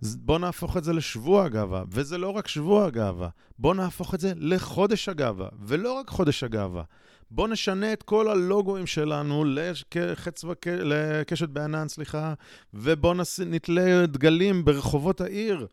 בואו 0.03 0.39
נהפוך 0.39 0.77
את 0.77 0.85
זה 0.85 0.93
לשבוע 0.93 1.45
הגאווה, 1.45 1.85
וזה 1.91 2.19
לא 2.19 2.29
רק 2.31 2.49
שבוע 2.49 2.87
הגאווה, 2.87 3.29
בואו 3.59 3.75
נהפוך 3.75 4.15
את 4.15 4.21
זה 4.21 4.33
לחודש 4.37 5.09
הגאווה, 5.09 5.49
ולא 5.61 5.93
רק 5.93 6.09
חודש 6.09 6.45
הגאווה. 6.45 6.83
בואו 7.31 7.47
נשנה 7.47 7.93
את 7.93 8.03
כל 8.03 8.29
הלוגוים 8.29 8.87
שלנו 8.87 9.45
לחץ 9.45 10.45
וק... 10.45 10.67
לקשת 10.67 11.49
בענן, 11.49 11.89
סליחה, 11.89 12.35
ובואו 12.75 13.15
נתלה 13.47 14.07
דגלים 14.07 14.65
ברחובות 14.65 15.21
העיר. 15.21 15.67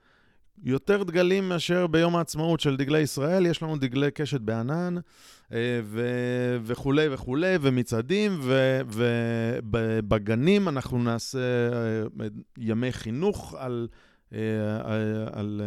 יותר 0.63 1.03
דגלים 1.03 1.49
מאשר 1.49 1.87
ביום 1.87 2.15
העצמאות 2.15 2.59
של 2.59 2.77
דגלי 2.77 2.99
ישראל, 2.99 3.45
יש 3.45 3.63
לנו 3.63 3.77
דגלי 3.77 4.11
קשת 4.11 4.41
בענן 4.41 4.95
אה, 5.53 5.79
ו- 5.83 6.57
וכולי 6.63 7.07
וכולי, 7.11 7.55
ומצעדים, 7.61 8.39
ובגנים 9.63 10.67
אנחנו 10.67 11.03
נעשה 11.03 11.39
אה, 11.39 12.27
ימי 12.57 12.91
חינוך 12.91 13.55
על... 13.57 13.87
אה, 14.33 14.39
על, 14.83 15.27
על 15.31 15.61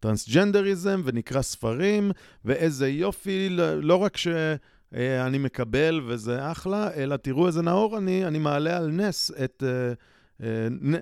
טרנסג'נדריזם 0.00 1.02
ונקרא 1.04 1.42
ספרים, 1.42 2.10
ואיזה 2.44 2.88
יופי, 2.88 3.48
לא 3.82 3.96
רק 3.96 4.16
שאני 4.16 5.38
מקבל 5.38 6.00
וזה 6.06 6.50
אחלה, 6.50 6.94
אלא 6.94 7.16
תראו 7.16 7.46
איזה 7.46 7.62
נאור 7.62 7.98
אני, 7.98 8.26
אני 8.26 8.38
מעלה 8.38 8.76
על 8.76 8.90
נס 8.90 9.30
את... 9.44 9.62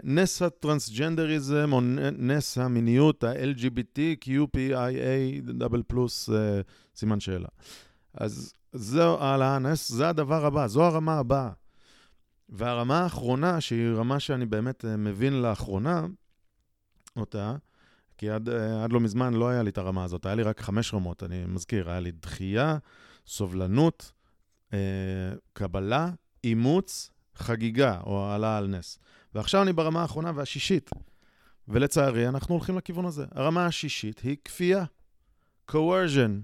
נס 0.05 0.43
הטרנסג'נדריזם 0.43 1.73
או 1.73 1.81
נס 2.19 2.59
המיניות, 2.59 3.25
ה-LGBT, 3.25 3.99
QPIA, 4.25 5.43
דאבל 5.43 5.83
פלוס, 5.87 6.31
אה, 6.31 6.61
סימן 6.97 7.21
שאלה. 7.21 7.49
אז 8.15 8.55
זו 8.73 9.23
העלאה 9.23 9.59
נס, 9.59 9.93
זה 9.93 10.09
הדבר 10.09 10.47
הבא, 10.47 10.67
זו 10.67 10.85
הרמה 10.85 11.19
הבאה. 11.19 11.51
והרמה 12.49 13.03
האחרונה, 13.03 13.61
שהיא 13.61 13.89
רמה 13.89 14.21
שאני 14.21 14.47
באמת 14.47 14.85
אה, 14.85 14.97
מבין 14.97 15.43
לאחרונה 15.43 16.07
אותה, 17.17 17.57
כי 18.19 18.31
עד, 18.31 18.49
אה, 18.49 18.85
עד 18.85 18.93
לא 18.93 19.01
מזמן 19.01 19.35
לא 19.35 19.49
היה 19.49 19.63
לי 19.63 19.71
את 19.71 19.79
הרמה 19.79 20.05
הזאת, 20.05 20.27
היה 20.27 20.35
לי 20.35 20.43
רק 20.43 20.61
חמש 20.61 20.95
רמות, 20.95 21.23
אני 21.23 21.45
מזכיר, 21.47 21.91
היה 21.91 22.01
לי 22.01 22.11
דחייה, 22.13 22.79
סובלנות, 23.27 24.13
אה, 24.73 24.79
קבלה, 25.53 26.11
אימוץ, 26.45 27.11
חגיגה 27.35 28.01
או 28.07 28.27
העלאה 28.27 28.57
על 28.57 28.67
נס. 28.67 28.99
ועכשיו 29.35 29.63
אני 29.63 29.73
ברמה 29.73 30.03
האחרונה 30.03 30.33
והשישית. 30.35 30.91
ולצערי, 31.69 32.29
אנחנו 32.29 32.55
הולכים 32.55 32.77
לכיוון 32.77 33.05
הזה. 33.05 33.25
הרמה 33.31 33.67
השישית 33.67 34.19
היא 34.19 34.37
כפייה, 34.45 34.85
coercion. 35.71 36.43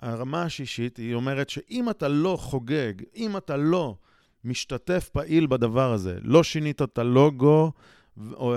הרמה 0.00 0.42
השישית 0.42 0.96
היא 0.96 1.14
אומרת 1.14 1.50
שאם 1.50 1.90
אתה 1.90 2.08
לא 2.08 2.36
חוגג, 2.40 2.92
אם 3.16 3.36
אתה 3.36 3.56
לא 3.56 3.96
משתתף 4.44 5.08
פעיל 5.12 5.46
בדבר 5.46 5.92
הזה, 5.92 6.18
לא 6.22 6.42
שינית 6.42 6.82
את 6.82 6.98
הלוגו 6.98 7.72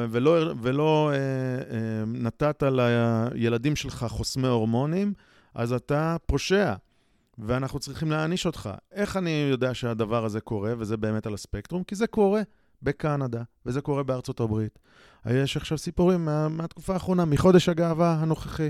ולא, 0.09 0.53
ולא 0.61 1.11
אה, 1.13 1.15
אה, 1.15 2.05
נתת 2.07 2.63
לילדים 2.71 3.75
שלך 3.75 4.05
חוסמי 4.09 4.47
הורמונים, 4.47 5.13
אז 5.53 5.73
אתה 5.73 6.17
פושע. 6.25 6.73
ואנחנו 7.37 7.79
צריכים 7.79 8.11
להעניש 8.11 8.45
אותך. 8.45 8.69
איך 8.91 9.17
אני 9.17 9.47
יודע 9.51 9.73
שהדבר 9.73 10.25
הזה 10.25 10.41
קורה, 10.41 10.73
וזה 10.77 10.97
באמת 10.97 11.27
על 11.27 11.33
הספקטרום? 11.33 11.83
כי 11.83 11.95
זה 11.95 12.07
קורה. 12.07 12.41
בקנדה, 12.81 13.41
וזה 13.65 13.81
קורה 13.81 14.03
בארצות 14.03 14.39
הברית. 14.39 14.79
יש 15.25 15.57
עכשיו 15.57 15.77
סיפורים 15.77 16.25
מה, 16.25 16.49
מהתקופה 16.49 16.93
האחרונה, 16.93 17.25
מחודש 17.25 17.69
הגאווה 17.69 18.17
הנוכחי. 18.19 18.69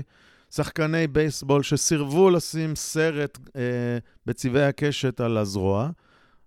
שחקני 0.50 1.06
בייסבול 1.06 1.62
שסירבו 1.62 2.30
לשים 2.30 2.76
סרט 2.76 3.38
אה, 3.56 3.62
בצבעי 4.26 4.64
הקשת 4.64 5.20
על 5.20 5.36
הזרוע, 5.36 5.90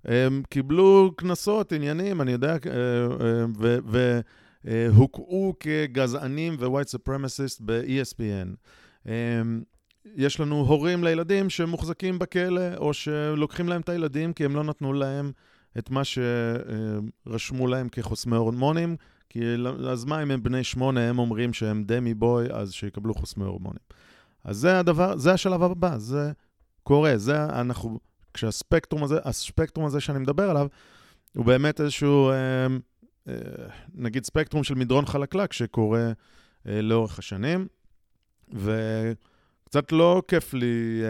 הם 0.06 0.44
קיבלו 0.50 1.12
קנסות, 1.15 1.72
עניינים, 1.72 2.22
אני 2.22 2.32
יודע, 2.32 2.51
אה, 2.51 2.58
אה, 3.96 4.20
אה, 4.68 4.88
הוקעו 4.96 5.53
כגזענים 5.60 6.56
ו-white 6.60 6.96
supremacist 6.96 7.62
ב-ESPN. 7.65 8.56
אה, 9.08 9.41
יש 10.15 10.39
לנו 10.39 10.56
הורים 10.56 11.03
לילדים 11.03 11.50
שמוחזקים 11.50 12.20
בכלא, 12.20 12.75
או 12.77 12.94
שלוקחים 12.94 13.70
להם 13.70 13.82
את 13.82 13.89
הילדים 13.89 14.34
כי 14.34 14.46
הם 14.46 14.56
לא 14.56 14.63
נתנו 14.63 14.94
להם 14.94 15.32
את 15.77 15.89
מה 15.89 16.01
שרשמו 16.03 17.68
להם 17.68 17.89
כחוסמי 17.89 18.36
הורמונים, 18.36 18.96
כי 19.29 19.39
אז 19.89 20.06
מה 20.06 20.24
אם 20.24 20.32
הם 20.32 20.44
בני 20.44 20.63
שמונה, 20.63 21.10
הם 21.10 21.20
אומרים 21.20 21.53
שהם 21.53 21.84
דמי 21.84 22.13
בוי, 22.13 22.48
אז 22.51 22.72
שיקבלו 22.72 23.13
חוסמי 23.13 23.46
הורמונים. 23.46 23.79
אז 24.44 24.58
זה 24.58 24.79
הדבר, 24.79 25.18
זה 25.18 25.34
השלב 25.34 25.63
הבא, 25.63 25.98
זה 25.98 26.32
קורה, 26.84 27.18
זה 27.18 27.44
אנחנו, 27.44 28.00
כשהספקטרום 28.33 29.03
הזה, 29.03 29.19
הספקטרום 29.24 29.86
הזה 29.86 30.00
שאני 30.00 30.19
מדבר 30.19 30.50
עליו, 30.50 30.67
הוא 31.36 31.45
באמת 31.45 31.81
איזשהו, 31.81 32.29
אה, 32.29 32.36
אה, 33.27 33.33
נגיד 33.93 34.25
ספקטרום 34.25 34.63
של 34.63 34.75
מדרון 34.75 35.05
חלקלק 35.05 35.53
שקורה 35.53 36.12
אה, 36.67 36.81
לאורך 36.81 37.19
השנים, 37.19 37.67
וקצת 38.53 39.91
לא 39.91 40.21
כיף 40.27 40.53
לי 40.53 41.01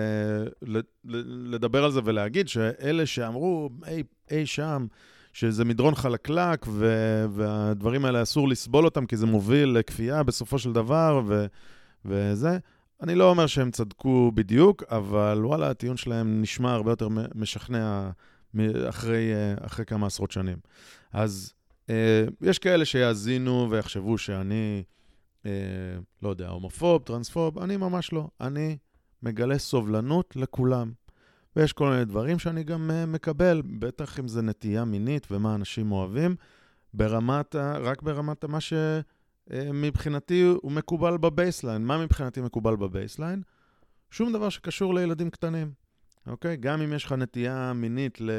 לדבר 1.26 1.84
על 1.84 1.92
זה 1.92 2.00
ולהגיד 2.04 2.48
שאלה 2.48 3.06
שאמרו 3.06 3.70
אי, 3.88 4.04
אי 4.32 4.46
שם, 4.46 4.88
שזה 5.34 5.66
מדרון 5.66 5.96
חלקלק, 5.96 6.66
ו- 6.68 7.26
והדברים 7.32 8.06
האלה 8.06 8.22
אסור 8.22 8.50
לסבול 8.50 8.86
אותם, 8.86 9.06
כי 9.06 9.18
זה 9.18 9.26
מוביל 9.26 9.70
לכפייה 9.70 10.24
בסופו 10.24 10.60
של 10.60 10.74
דבר, 10.74 11.22
ו- 11.28 11.46
וזה. 12.06 12.58
אני 13.02 13.16
לא 13.16 13.30
אומר 13.30 13.48
שהם 13.48 13.72
צדקו 13.72 14.32
בדיוק, 14.36 14.84
אבל 14.90 15.42
וואלה, 15.46 15.70
הטיעון 15.70 15.98
שלהם 15.98 16.42
נשמע 16.42 16.74
הרבה 16.74 16.92
יותר 16.92 17.08
משכנע 17.36 18.10
אחרי, 18.90 19.32
אחרי 19.62 19.86
כמה 19.86 20.08
עשרות 20.08 20.32
שנים. 20.32 20.58
אז 21.14 21.54
אה, 21.90 22.24
יש 22.42 22.60
כאלה 22.60 22.86
שיאזינו 22.86 23.68
ויחשבו 23.70 24.18
שאני, 24.18 24.84
אה, 25.46 25.52
לא 26.22 26.30
יודע, 26.30 26.50
הומופוב, 26.50 27.02
טרנספוב, 27.06 27.60
אני 27.60 27.78
ממש 27.78 28.14
לא. 28.14 28.28
אני 28.42 28.78
מגלה 29.24 29.58
סובלנות 29.58 30.36
לכולם. 30.36 30.92
ויש 31.56 31.74
כל 31.74 31.90
מיני 31.90 32.06
דברים 32.06 32.40
שאני 32.40 32.64
גם 32.64 32.90
uh, 32.90 33.06
מקבל, 33.06 33.62
בטח 33.80 34.20
אם 34.20 34.28
זה 34.28 34.42
נטייה 34.42 34.86
מינית 34.86 35.28
ומה 35.32 35.56
אנשים 35.56 35.92
אוהבים, 35.92 36.36
ברמת, 36.94 37.56
רק 37.56 38.02
ברמת 38.02 38.46
מה 38.46 38.58
שמבחינתי 38.62 39.19
uh, 39.50 39.54
הוא 40.62 40.72
מקובל 40.72 41.18
ב 41.18 41.25
baseline. 41.25 41.86
מה 41.86 42.04
מבחינתי 42.04 42.42
מקובל 42.42 42.76
ב 42.76 42.82
baseline? 42.82 43.42
שום 44.12 44.34
דבר 44.34 44.50
שקשור 44.50 44.94
לילדים 44.94 45.30
קטנים, 45.30 45.72
אוקיי? 46.28 46.58
גם 46.58 46.82
אם 46.82 46.94
יש 46.94 47.06
לך 47.06 47.12
נטייה 47.12 47.74
מינית 47.74 48.22
ל, 48.22 48.32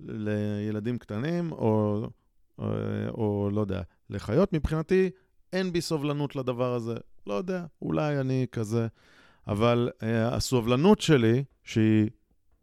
לילדים 0.00 0.98
קטנים, 0.98 1.52
או, 1.52 2.02
או, 2.58 2.66
או 3.08 3.50
לא 3.52 3.60
יודע, 3.60 3.82
לחיות, 4.10 4.52
מבחינתי 4.52 5.10
אין 5.52 5.72
בי 5.72 5.80
סובלנות 5.80 6.36
לדבר 6.36 6.74
הזה. 6.74 6.94
לא 7.26 7.34
יודע, 7.34 7.64
אולי 7.82 8.20
אני 8.20 8.46
כזה. 8.52 8.86
אבל 9.48 9.90
uh, 9.92 10.04
הסובלנות 10.34 11.00
שלי, 11.00 11.44
שהיא 11.64 12.10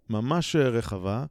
ממש 0.09 0.55
רחבה, 0.55 1.25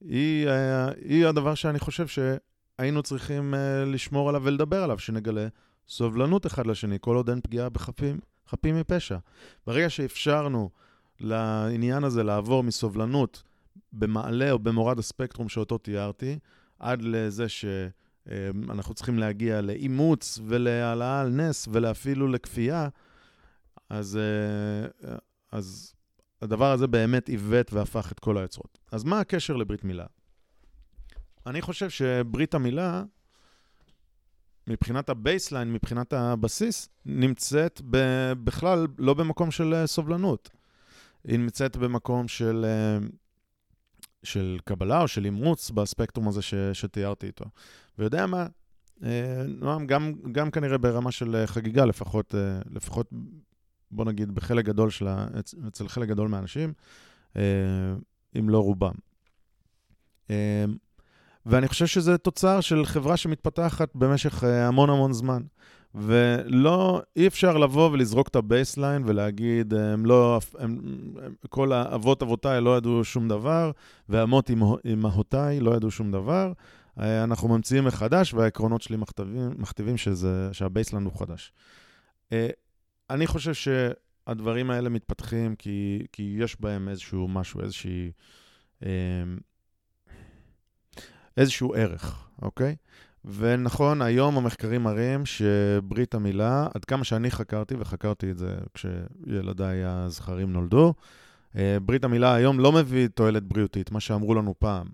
היא, 0.00 0.48
אה, 0.48 0.88
היא 1.04 1.26
הדבר 1.26 1.54
שאני 1.54 1.78
חושב 1.78 2.06
שהיינו 2.06 3.02
צריכים 3.02 3.54
אה, 3.54 3.84
לשמור 3.84 4.28
עליו 4.28 4.42
ולדבר 4.44 4.82
עליו, 4.82 4.98
שנגלה 4.98 5.48
סובלנות 5.88 6.46
אחד 6.46 6.66
לשני, 6.66 6.96
כל 7.00 7.16
עוד 7.16 7.30
אין 7.30 7.40
פגיעה 7.40 7.68
בחפים 7.68 8.18
חפים 8.48 8.76
מפשע. 8.76 9.18
ברגע 9.66 9.90
שאפשרנו 9.90 10.70
לעניין 11.20 12.04
הזה 12.04 12.22
לעבור 12.22 12.62
מסובלנות 12.62 13.42
במעלה 13.92 14.50
או 14.50 14.58
במורד 14.58 14.98
הספקטרום 14.98 15.48
שאותו 15.48 15.78
תיארתי, 15.78 16.38
עד 16.78 17.02
לזה 17.02 17.46
שאנחנו 17.48 18.94
צריכים 18.94 19.18
להגיע 19.18 19.60
לאימוץ 19.60 20.38
ולהעלאה 20.46 21.20
על 21.20 21.28
נס 21.28 21.68
ולאפילו 21.72 22.28
לכפייה, 22.28 22.88
אז, 23.90 24.18
אה, 24.18 25.16
אז 25.52 25.94
הדבר 26.42 26.72
הזה 26.72 26.86
באמת 26.86 27.28
עיוות 27.28 27.72
והפך 27.72 28.12
את 28.12 28.20
כל 28.20 28.38
היוצרות. 28.38 28.78
אז 28.92 29.04
מה 29.04 29.20
הקשר 29.20 29.56
לברית 29.56 29.84
מילה? 29.84 30.06
אני 31.46 31.62
חושב 31.62 31.90
שברית 31.90 32.54
המילה, 32.54 33.04
מבחינת 34.66 35.08
ה 35.08 35.14
baseline, 35.14 35.72
מבחינת 35.72 36.12
הבסיס, 36.12 36.88
נמצאת 37.06 37.80
ב- 37.90 38.32
בכלל 38.44 38.86
לא 38.98 39.14
במקום 39.14 39.50
של 39.50 39.74
אה, 39.74 39.86
סובלנות. 39.86 40.50
היא 41.24 41.38
נמצאת 41.38 41.76
במקום 41.76 42.28
של, 42.28 42.64
אה, 42.68 43.06
של 44.22 44.58
קבלה 44.64 45.00
או 45.02 45.08
של 45.08 45.24
אימוץ 45.24 45.70
בספקטרום 45.70 46.28
הזה 46.28 46.42
ש- 46.42 46.54
שתיארתי 46.72 47.26
איתו. 47.26 47.44
ויודע 47.98 48.26
מה? 48.26 48.46
אה, 49.02 49.42
נועם, 49.48 49.86
גם, 49.86 50.12
גם 50.32 50.50
כנראה 50.50 50.78
ברמה 50.78 51.12
של 51.12 51.42
חגיגה, 51.46 51.84
לפחות, 51.84 52.34
לפחות 52.70 53.10
בוא 53.90 54.04
נגיד, 54.04 54.34
בחלק 54.34 54.64
גדול 54.64 54.90
של 54.90 55.08
ה... 55.08 55.26
אצל 55.68 55.88
חלק 55.88 56.08
גדול 56.08 56.28
מהאנשים, 56.28 56.72
אם 58.38 58.48
לא 58.48 58.58
רובם. 58.58 58.94
אה, 61.46 61.52
ואני 61.52 61.68
חושב 61.68 61.86
שזה 61.86 62.18
תוצר 62.18 62.60
של 62.60 62.84
חברה 62.84 63.16
שמתפתחת 63.16 63.88
במשך 63.94 64.44
אה, 64.44 64.68
המון 64.68 64.90
המון 64.90 65.12
זמן. 65.12 65.42
ולא, 65.94 67.02
אי 67.16 67.26
אפשר 67.26 67.56
לבוא 67.56 67.90
ולזרוק 67.90 68.28
את 68.28 68.36
ה 68.36 68.43
baseline 68.43 69.02
ולהגיד, 69.06 69.74
הם 69.74 70.06
לא, 70.06 70.40
הם, 70.58 70.78
כל 71.48 71.72
האבות 71.72 72.22
אבותיי 72.22 72.60
לא 72.60 72.76
ידעו 72.76 73.04
שום 73.04 73.28
דבר, 73.28 73.70
ואמות 74.08 74.50
אמהותיי 74.92 75.60
לא 75.60 75.76
ידעו 75.76 75.90
שום 75.90 76.12
דבר. 76.12 76.52
אנחנו 76.96 77.48
ממציאים 77.48 77.84
מחדש, 77.84 78.34
והעקרונות 78.34 78.82
שלי 78.82 78.96
מכתיבים, 78.96 79.50
מכתיבים 79.58 79.96
שזה, 79.96 80.48
שה 80.52 80.66
baseline 80.66 81.04
הוא 81.04 81.12
חדש. 81.18 81.52
אני 83.10 83.26
חושב 83.26 83.54
שהדברים 83.54 84.70
האלה 84.70 84.88
מתפתחים 84.88 85.54
כי, 85.56 86.06
כי 86.12 86.36
יש 86.38 86.60
בהם 86.60 86.88
איזשהו 86.88 87.28
משהו, 87.28 87.60
איזושהי... 87.60 88.10
איזשהו 91.36 91.74
ערך, 91.74 92.28
אוקיי? 92.42 92.76
ונכון, 93.24 94.02
היום 94.02 94.36
המחקרים 94.36 94.82
מראים 94.82 95.22
שברית 95.26 96.14
המילה, 96.14 96.68
עד 96.74 96.84
כמה 96.84 97.04
שאני 97.04 97.30
חקרתי, 97.30 97.74
וחקרתי 97.78 98.30
את 98.30 98.38
זה 98.38 98.56
כשילדיי 98.74 99.84
הזכרים 99.84 100.52
נולדו, 100.52 100.94
אה, 101.56 101.76
ברית 101.82 102.04
המילה 102.04 102.34
היום 102.34 102.60
לא 102.60 102.72
מביא 102.72 103.08
תועלת 103.08 103.42
בריאותית, 103.42 103.90
מה 103.90 104.00
שאמרו 104.00 104.34
לנו 104.34 104.54
פעם. 104.58 104.86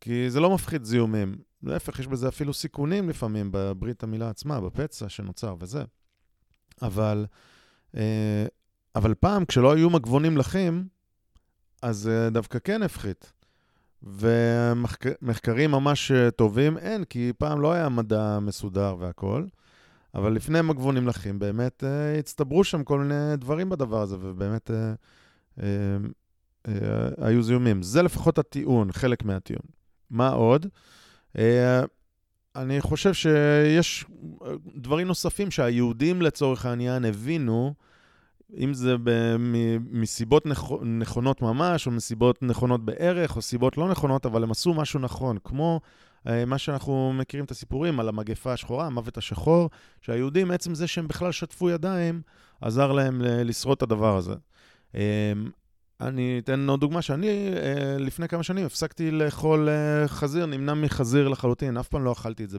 כי 0.00 0.30
זה 0.30 0.40
לא 0.40 0.54
מפחית 0.54 0.84
זיהומים. 0.84 1.36
להפך, 1.62 1.98
יש 1.98 2.06
בזה 2.06 2.28
אפילו 2.28 2.54
סיכונים 2.54 3.08
לפעמים 3.08 3.48
בברית 3.52 4.02
המילה 4.02 4.30
עצמה, 4.30 4.60
בפצע 4.60 5.08
שנוצר 5.08 5.56
וזה. 5.60 5.84
אבל, 6.82 7.26
אה, 7.96 8.46
אבל 8.96 9.14
פעם, 9.14 9.44
כשלא 9.44 9.72
היו 9.72 9.90
מגבונים 9.90 10.36
לחים, 10.36 10.88
אז 11.82 12.10
דווקא 12.32 12.58
כן 12.58 12.82
הפחית. 12.82 13.32
ומחקרים 14.02 15.70
ממש 15.70 16.10
אה, 16.10 16.30
טובים 16.30 16.78
אין, 16.78 17.04
כי 17.04 17.32
פעם 17.38 17.60
לא 17.60 17.72
היה 17.72 17.88
מדע 17.88 18.38
מסודר 18.38 18.96
והכול, 18.98 19.48
אבל 20.14 20.32
לפני 20.32 20.62
מגבונים 20.62 21.08
לחים 21.08 21.38
באמת 21.38 21.84
uh, 21.84 22.18
הצטברו 22.18 22.64
שם 22.64 22.84
כל 22.84 22.98
מיני 22.98 23.36
דברים 23.36 23.68
בדבר 23.68 24.02
הזה, 24.02 24.16
ובאמת 24.20 24.70
uh, 24.70 24.72
uh, 25.58 25.62
uh, 26.66 26.70
היו 27.18 27.42
זיהומים. 27.42 27.82
זה 27.82 28.02
לפחות 28.02 28.38
הטיעון, 28.38 28.92
חלק 28.92 29.24
מהטיעון. 29.24 29.66
מה 30.10 30.28
עוד? 30.28 30.66
Uh, 31.36 31.40
אני 32.56 32.80
חושב 32.80 33.14
שיש 33.14 34.04
אה, 34.44 34.52
דברים 34.76 35.06
נוספים 35.06 35.50
שהיהודים 35.50 36.22
לצורך 36.22 36.66
העניין 36.66 37.04
הבינו, 37.04 37.74
אם 38.56 38.74
זה 38.74 38.96
מסיבות 39.90 40.46
נכונות 40.82 41.42
ממש, 41.42 41.86
או 41.86 41.92
מסיבות 41.92 42.42
נכונות 42.42 42.84
בערך, 42.84 43.36
או 43.36 43.42
סיבות 43.42 43.78
לא 43.78 43.88
נכונות, 43.88 44.26
אבל 44.26 44.42
הם 44.42 44.50
עשו 44.50 44.74
משהו 44.74 45.00
נכון, 45.00 45.38
כמו 45.44 45.80
אה, 46.26 46.44
מה 46.44 46.58
שאנחנו 46.58 47.12
מכירים 47.12 47.44
את 47.44 47.50
הסיפורים 47.50 48.00
על 48.00 48.08
המגפה 48.08 48.52
השחורה, 48.52 48.86
המוות 48.86 49.18
השחור, 49.18 49.70
שהיהודים, 50.00 50.50
עצם 50.50 50.74
זה 50.74 50.86
שהם 50.86 51.08
בכלל 51.08 51.32
שטפו 51.32 51.70
ידיים, 51.70 52.22
עזר 52.60 52.92
להם 52.92 53.20
לשרוד 53.24 53.76
את 53.76 53.82
הדבר 53.82 54.16
הזה. 54.16 54.34
אמ, 54.94 55.00
אני 56.00 56.40
אתן 56.44 56.68
עוד 56.68 56.80
דוגמה 56.80 57.02
שאני 57.02 57.28
אה, 57.28 57.96
לפני 57.98 58.28
כמה 58.28 58.42
שנים 58.42 58.66
הפסקתי 58.66 59.10
לאכול 59.10 59.68
אה, 59.68 60.08
חזיר, 60.08 60.46
נמנע 60.46 60.74
מחזיר 60.74 61.28
לחלוטין, 61.28 61.76
אף 61.76 61.88
פעם 61.88 62.04
לא 62.04 62.12
אכלתי 62.12 62.44
את 62.44 62.50
זה 62.50 62.58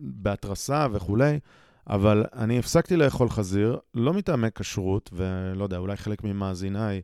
בהתרסה 0.00 0.86
וכולי, 0.92 1.38
אבל 1.88 2.24
אני 2.32 2.58
הפסקתי 2.58 2.96
לאכול 2.96 3.28
חזיר, 3.30 3.78
לא 3.94 4.12
מטעמי 4.12 4.48
כשרות, 4.54 5.10
ולא 5.12 5.64
יודע, 5.64 5.78
אולי 5.78 5.96
חלק 5.96 6.24
ממאזיניי 6.24 7.02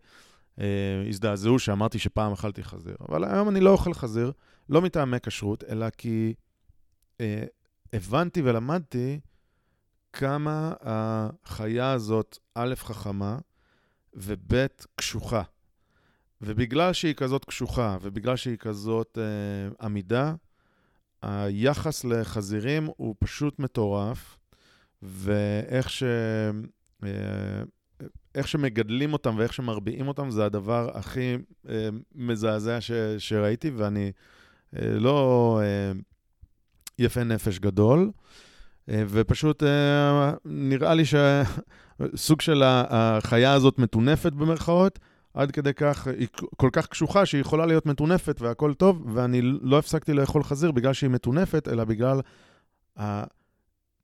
אה, 0.60 1.04
הזדעזעו 1.08 1.58
שאמרתי 1.58 1.98
שפעם 1.98 2.32
אכלתי 2.32 2.64
חזיר, 2.64 2.96
אבל 3.08 3.24
היום 3.24 3.48
אני 3.48 3.60
לא 3.60 3.70
אוכל 3.70 3.94
חזיר, 3.94 4.32
לא 4.68 4.82
מטעמי 4.82 5.16
כשרות, 5.22 5.64
אלא 5.68 5.90
כי 5.90 6.34
אה, 7.20 7.44
הבנתי 7.92 8.42
ולמדתי 8.44 9.20
כמה 10.12 10.72
החיה 10.80 11.92
הזאת, 11.92 12.38
א', 12.54 12.74
חכמה, 12.76 13.38
וב' 14.14 14.66
קשוחה. 14.96 15.42
ובגלל 16.40 16.92
שהיא 16.92 17.14
כזאת 17.14 17.44
קשוחה, 17.44 17.96
ובגלל 18.02 18.36
שהיא 18.36 18.56
כזאת 18.56 19.18
אה, 19.20 19.86
עמידה, 19.86 20.34
היחס 21.22 22.04
לחזירים 22.04 22.88
הוא 22.96 23.14
פשוט 23.18 23.58
מטורף, 23.58 24.38
ואיך 25.04 25.90
ש... 25.90 26.02
אה, 27.04 27.08
איך 28.34 28.48
שמגדלים 28.48 29.12
אותם 29.12 29.34
ואיך 29.38 29.52
שמרביעים 29.52 30.08
אותם 30.08 30.30
זה 30.30 30.44
הדבר 30.44 30.90
הכי 30.94 31.36
אה, 31.68 31.88
מזעזע 32.14 32.80
ש, 32.80 32.90
שראיתי, 33.18 33.70
ואני 33.70 34.12
אה, 34.76 34.98
לא 34.98 35.60
אה, 35.62 35.92
יפה 36.98 37.24
נפש 37.24 37.58
גדול, 37.58 38.10
אה, 38.88 39.02
ופשוט 39.08 39.62
אה, 39.62 40.32
נראה 40.44 40.94
לי 40.94 41.02
שסוג 41.04 42.40
של 42.40 42.62
החיה 42.64 43.52
הזאת 43.52 43.78
מטונפת 43.78 44.32
במרכאות, 44.32 44.98
עד 45.34 45.50
כדי 45.50 45.74
כך, 45.74 46.06
היא 46.06 46.28
כל 46.56 46.68
כך 46.72 46.86
קשוחה 46.86 47.26
שהיא 47.26 47.40
יכולה 47.40 47.66
להיות 47.66 47.86
מטונפת 47.86 48.40
והכל 48.40 48.74
טוב, 48.74 49.06
ואני 49.14 49.42
לא 49.42 49.78
הפסקתי 49.78 50.12
לאכול 50.12 50.42
חזיר 50.44 50.72
בגלל 50.72 50.92
שהיא 50.92 51.10
מטונפת, 51.10 51.68
אלא 51.68 51.84
בגלל 51.84 52.20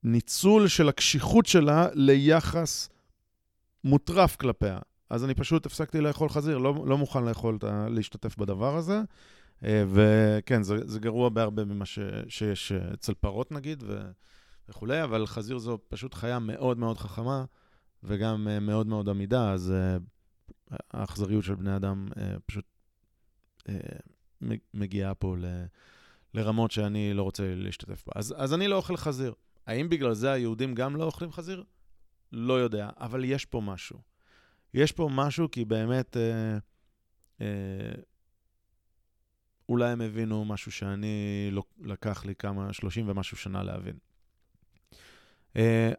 הניצול 0.03 0.67
של 0.67 0.89
הקשיחות 0.89 1.45
שלה 1.45 1.87
ליחס 1.93 2.89
מוטרף 3.83 4.35
כלפיה. 4.35 4.79
אז 5.09 5.23
אני 5.25 5.33
פשוט 5.33 5.65
הפסקתי 5.65 6.01
לאכול 6.01 6.29
חזיר, 6.29 6.57
לא, 6.57 6.83
לא 6.85 6.97
מוכן 6.97 7.23
לאכול, 7.23 7.57
להשתתף 7.89 8.37
בדבר 8.37 8.75
הזה. 8.75 9.01
אה, 9.63 9.83
וכן, 9.87 10.63
זה, 10.63 10.75
זה 10.87 10.99
גרוע 10.99 11.29
בהרבה 11.29 11.65
ממה 11.65 11.85
ש, 11.85 11.99
שיש 12.27 12.71
אצל 12.71 13.13
פרות 13.13 13.51
נגיד 13.51 13.83
ו, 13.87 14.11
וכולי, 14.69 15.03
אבל 15.03 15.27
חזיר 15.27 15.57
זו 15.57 15.79
פשוט 15.87 16.13
חיה 16.13 16.39
מאוד 16.39 16.77
מאוד 16.77 16.97
חכמה 16.97 17.45
וגם 18.03 18.47
אה, 18.47 18.59
מאוד 18.59 18.87
מאוד 18.87 19.09
עמידה, 19.09 19.51
אז 19.51 19.71
אה, 19.71 19.97
האכזריות 20.91 21.43
של 21.43 21.55
בני 21.55 21.75
אדם 21.75 22.07
פשוט 22.45 22.65
מגיעה 24.73 25.13
פה 25.13 25.35
ל, 25.37 25.45
לרמות 26.33 26.71
שאני 26.71 27.13
לא 27.13 27.23
רוצה 27.23 27.43
להשתתף 27.55 28.03
בה. 28.07 28.13
אז, 28.15 28.35
אז 28.37 28.53
אני 28.53 28.67
לא 28.67 28.75
אוכל 28.75 28.97
חזיר. 28.97 29.33
האם 29.71 29.89
בגלל 29.89 30.13
זה 30.13 30.31
היהודים 30.31 30.75
גם 30.75 30.95
לא 30.95 31.03
אוכלים 31.03 31.31
חזיר? 31.31 31.63
לא 32.31 32.53
יודע, 32.53 32.89
אבל 32.97 33.23
יש 33.23 33.45
פה 33.45 33.61
משהו. 33.61 33.99
יש 34.73 34.91
פה 34.91 35.09
משהו 35.11 35.51
כי 35.51 35.65
באמת, 35.65 36.17
אה, 36.17 36.57
אה, 37.41 37.91
אולי 39.69 39.89
הם 39.89 40.01
הבינו 40.01 40.45
משהו 40.45 40.71
שאני 40.71 41.51
לקח 41.81 42.25
לי 42.25 42.35
כמה, 42.35 42.73
30 42.73 43.09
ומשהו 43.09 43.37
שנה 43.37 43.63
להבין. 43.63 43.95
אה, 45.55 45.91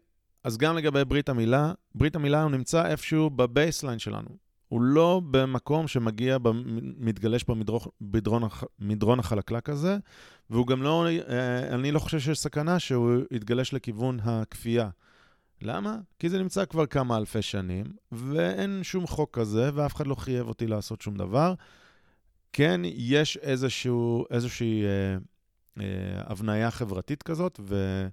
אז 0.45 0.59
גם 0.59 0.77
לגבי 0.77 1.05
ברית 1.05 1.29
המילה, 1.29 1.73
ברית 1.95 2.17
המילה 2.17 2.43
הוא 2.43 2.51
נמצא 2.51 2.87
איפשהו 2.87 3.31
ב 3.31 3.38
baseline 3.38 3.99
שלנו. 3.99 4.37
הוא 4.73 4.81
לא 4.83 5.21
במקום 5.31 5.89
שמגיע, 5.89 6.39
מתגלש 6.99 7.45
במדרון 8.01 8.43
מדרון 8.79 9.19
החלקלק 9.19 9.69
הזה, 9.69 9.97
והוא 10.51 10.67
גם 10.67 10.83
לא, 10.83 11.07
אה, 11.29 11.75
אני 11.75 11.93
לא 11.93 11.99
חושב 11.99 12.21
שיש 12.21 12.39
סכנה 12.39 12.79
שהוא 12.79 13.13
יתגלש 13.31 13.75
לכיוון 13.75 14.21
הכפייה. 14.23 14.91
למה? 15.63 15.99
כי 16.19 16.29
זה 16.29 16.39
נמצא 16.39 16.65
כבר 16.65 16.87
כמה 16.87 17.17
אלפי 17.17 17.43
שנים, 17.43 17.85
ואין 18.13 18.81
שום 18.83 19.07
חוק 19.07 19.39
כזה, 19.39 19.71
ואף 19.75 19.95
אחד 19.95 20.07
לא 20.07 20.15
חייב 20.15 20.49
אותי 20.49 20.67
לעשות 20.67 21.01
שום 21.01 21.17
דבר. 21.17 21.55
כן, 22.53 22.81
יש 22.85 23.37
איזשהו, 23.37 24.25
איזושהי 24.31 24.85
אה, 24.85 25.17
אה, 25.81 26.23
הבניה 26.27 26.71
חברתית 26.71 27.23
כזאת, 27.23 27.61
ו, 27.63 28.07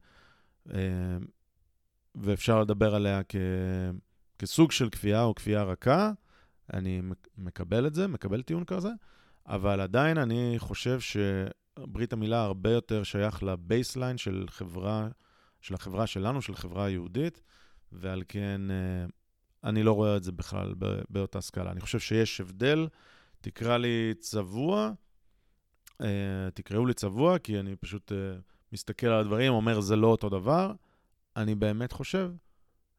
אה, 0.73 0.79
ואפשר 2.15 2.61
לדבר 2.61 2.95
עליה 2.95 3.21
כ, 3.29 3.35
כסוג 4.39 4.71
של 4.71 4.89
כפייה 4.89 5.23
או 5.23 5.35
כפייה 5.35 5.63
רכה. 5.63 6.11
אני 6.73 7.01
מקבל 7.37 7.87
את 7.87 7.95
זה, 7.95 8.07
מקבל 8.07 8.41
טיעון 8.41 8.63
כזה, 8.63 8.89
אבל 9.47 9.81
עדיין 9.81 10.17
אני 10.17 10.55
חושב 10.57 10.99
שברית 10.99 12.13
המילה 12.13 12.43
הרבה 12.43 12.71
יותר 12.71 13.03
שייך 13.03 13.43
לבייסליין 13.43 14.17
של 14.17 14.45
חברה, 14.47 15.07
של 15.61 15.73
החברה 15.73 16.07
שלנו, 16.07 16.41
של 16.41 16.53
החברה 16.53 16.85
היהודית, 16.85 17.41
ועל 17.91 18.23
כן 18.27 18.61
אה, 18.71 19.05
אני 19.63 19.83
לא 19.83 19.93
רואה 19.93 20.17
את 20.17 20.23
זה 20.23 20.31
בכלל 20.31 20.73
באותה 21.09 21.41
סקאלה. 21.41 21.71
אני 21.71 21.81
חושב 21.81 21.99
שיש 21.99 22.41
הבדל, 22.41 22.87
תקרא 23.41 23.77
לי 23.77 24.13
צבוע, 24.19 24.91
אה, 26.01 26.07
תקראו 26.53 26.85
לי 26.85 26.93
צבוע, 26.93 27.39
כי 27.39 27.59
אני 27.59 27.75
פשוט 27.75 28.11
אה, 28.11 28.17
מסתכל 28.73 29.07
על 29.07 29.19
הדברים, 29.19 29.53
אומר, 29.53 29.81
זה 29.81 29.95
לא 29.95 30.07
אותו 30.07 30.29
דבר. 30.29 30.73
אני 31.35 31.55
באמת 31.55 31.91
חושב 31.91 32.31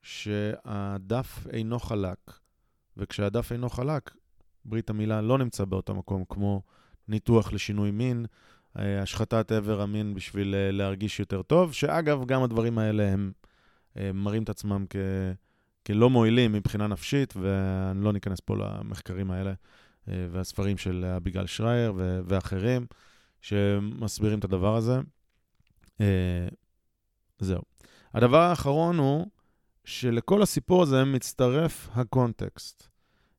שהדף 0.02 1.46
אינו 1.52 1.78
חלק, 1.78 2.18
וכשהדף 2.96 3.52
אינו 3.52 3.70
חלק, 3.70 4.10
ברית 4.64 4.90
המילה 4.90 5.20
לא 5.20 5.38
נמצא 5.38 5.64
באותו 5.64 5.94
מקום 5.94 6.24
כמו 6.28 6.62
ניתוח 7.08 7.52
לשינוי 7.52 7.90
מין, 7.90 8.26
השחתת 8.76 9.52
איבר 9.52 9.80
המין 9.80 10.14
בשביל 10.14 10.54
להרגיש 10.70 11.20
יותר 11.20 11.42
טוב, 11.42 11.72
שאגב, 11.72 12.24
גם 12.26 12.42
הדברים 12.42 12.78
האלה 12.78 13.08
הם 13.08 13.32
מראים 14.14 14.42
את 14.42 14.48
עצמם 14.48 14.84
כ... 14.90 14.96
כלא 15.86 16.10
מועילים 16.10 16.52
מבחינה 16.52 16.86
נפשית, 16.86 17.34
ואני 17.36 18.04
לא 18.04 18.12
ניכנס 18.12 18.40
פה 18.40 18.56
למחקרים 18.56 19.30
האלה 19.30 19.52
אה, 20.08 20.26
והספרים 20.30 20.78
של 20.78 21.04
אביגל 21.16 21.46
שרייר 21.46 21.92
ו- 21.96 22.20
ואחרים 22.24 22.86
שמסבירים 23.40 24.38
את 24.38 24.44
הדבר 24.44 24.76
הזה. 24.76 25.00
אה, 26.00 26.48
זהו. 27.38 27.62
הדבר 28.14 28.40
האחרון 28.40 28.98
הוא 28.98 29.26
שלכל 29.90 30.42
הסיפור 30.42 30.82
הזה 30.82 31.04
מצטרף 31.04 31.88
הקונטקסט. 31.94 32.88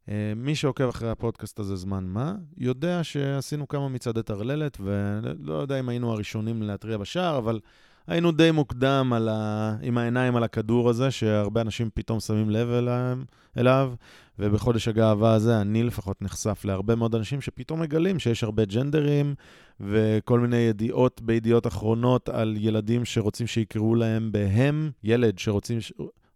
אה, 0.10 0.34
מי 0.36 0.56
שעוקב 0.56 0.88
אחרי 0.88 1.10
הפודקאסט 1.10 1.60
הזה 1.60 1.76
זמן 1.76 2.06
מה, 2.06 2.36
יודע 2.58 3.04
שעשינו 3.04 3.68
כמה 3.68 3.90
מצעדי 3.90 4.24
טרללת, 4.24 4.78
ולא 4.82 5.54
יודע 5.54 5.80
אם 5.80 5.90
היינו 5.90 6.12
הראשונים 6.12 6.64
להתריע 6.64 6.98
בשער, 6.98 7.38
אבל 7.38 7.60
היינו 8.08 8.32
די 8.32 8.52
מוקדם 8.52 9.14
ה... 9.30 9.76
עם 9.82 9.98
העיניים 9.98 10.36
על 10.36 10.44
הכדור 10.44 10.90
הזה, 10.90 11.12
שהרבה 11.12 11.62
אנשים 11.62 11.90
פתאום 11.94 12.20
שמים 12.20 12.50
לב 12.50 12.70
אליו, 12.70 13.18
אליו, 13.58 13.94
ובחודש 14.40 14.88
הגאווה 14.88 15.34
הזה 15.34 15.62
אני 15.62 15.84
לפחות 15.84 16.22
נחשף 16.22 16.66
להרבה 16.66 16.96
מאוד 16.96 17.16
אנשים 17.16 17.42
שפתאום 17.42 17.82
מגלים 17.82 18.20
שיש 18.20 18.44
הרבה 18.44 18.66
ג'נדרים, 18.66 19.36
וכל 19.80 20.40
מיני 20.40 20.58
ידיעות 20.58 21.22
בידיעות 21.22 21.68
אחרונות 21.68 22.30
על 22.30 22.56
ילדים 22.60 23.06
שרוצים 23.06 23.48
שיקראו 23.48 23.96
להם 23.96 24.32
בהם, 24.32 24.92
ילד 25.04 25.40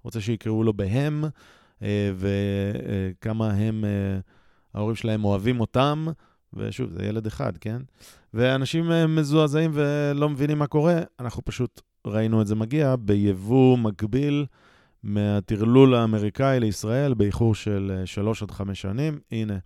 שרוצה 0.05 0.21
שיקראו 0.21 0.63
לו 0.63 0.73
בהם, 0.73 1.25
אה, 1.81 2.11
וכמה 2.15 3.51
הם, 3.51 3.85
אה, 3.85 4.19
ההורים 4.73 4.95
שלהם 4.95 5.25
אוהבים 5.25 5.59
אותם, 5.59 6.07
ושוב, 6.53 6.89
זה 6.91 7.05
ילד 7.05 7.27
אחד, 7.27 7.57
כן? 7.57 7.81
ואנשים 8.33 8.91
אה, 8.91 9.07
מזועזעים 9.07 9.71
ולא 9.73 10.29
מבינים 10.29 10.59
מה 10.59 10.67
קורה, 10.67 11.01
אנחנו 11.19 11.45
פשוט 11.45 11.81
ראינו 12.07 12.41
את 12.41 12.47
זה 12.47 12.55
מגיע 12.55 12.95
ביבוא 12.95 13.77
מקביל 13.77 14.45
מהטרלול 15.03 15.95
האמריקאי 15.95 16.59
לישראל 16.59 17.13
באיחור 17.13 17.55
של 17.55 18.01
שלוש 18.05 18.43
עד 18.43 18.51
חמש 18.51 18.81
שנים. 18.81 19.19
הנה, 19.31 19.57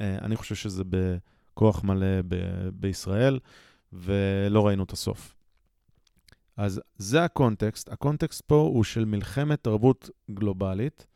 אני 0.00 0.36
חושב 0.36 0.54
שזה 0.54 0.82
בכוח 0.84 1.84
מלא 1.84 2.22
ב- 2.28 2.68
בישראל, 2.72 3.38
ולא 3.92 4.66
ראינו 4.66 4.82
את 4.82 4.90
הסוף. 4.90 5.34
אז 6.62 6.80
זה 6.96 7.24
הקונטקסט. 7.24 7.92
הקונטקסט 7.92 8.42
פה 8.46 8.54
הוא 8.54 8.84
של 8.84 9.04
מלחמת 9.04 9.64
תרבות 9.64 10.10
גלובלית, 10.30 11.06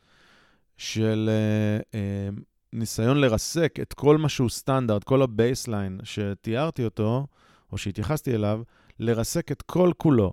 של 0.76 1.30
uh, 1.30 1.82
uh, 1.92 2.40
ניסיון 2.72 3.16
לרסק 3.20 3.78
את 3.82 3.92
כל 3.92 4.16
מה 4.16 4.28
שהוא 4.28 4.48
סטנדרט, 4.48 5.04
כל 5.04 5.22
ה 5.22 5.31
baseline 5.31 6.00
שתיארתי 6.04 6.84
אותו, 6.84 7.26
או 7.72 7.78
שהתייחסתי 7.78 8.34
אליו, 8.34 8.62
לרסק 8.98 9.52
את 9.52 9.62
כל 9.62 9.92
כולו. 9.96 10.32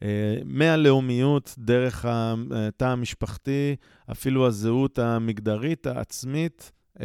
אה, 0.00 0.04
מהלאומיות, 0.44 1.54
דרך 1.58 2.06
התא 2.08 2.84
המשפחתי, 2.84 3.76
אפילו 4.10 4.46
הזהות 4.46 4.98
המגדרית, 4.98 5.86
העצמית, 5.86 6.72
אה, 6.96 7.00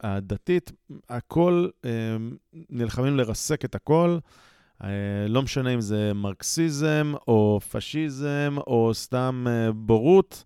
הדתית, 0.00 0.72
הכל, 1.08 1.68
אה, 1.82 2.56
נלחמים 2.70 3.16
לרסק 3.16 3.64
את 3.64 3.74
הכל. 3.74 4.18
אה, 4.82 4.86
לא 5.28 5.42
משנה 5.42 5.74
אם 5.74 5.80
זה 5.80 6.12
מרקסיזם, 6.14 7.12
או 7.28 7.60
פשיזם, 7.70 8.56
או 8.66 8.90
סתם 8.94 9.46
אה, 9.46 9.72
בורות. 9.72 10.44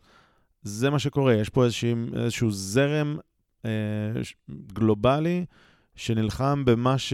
זה 0.63 0.91
מה 0.91 0.99
שקורה, 0.99 1.35
יש 1.35 1.49
פה 1.49 1.65
איזשה, 1.65 1.93
איזשהו 2.17 2.51
זרם 2.51 3.19
אה, 3.65 3.71
גלובלי 4.73 5.45
שנלחם 5.95 6.65
במה 6.65 6.99
ש... 6.99 7.13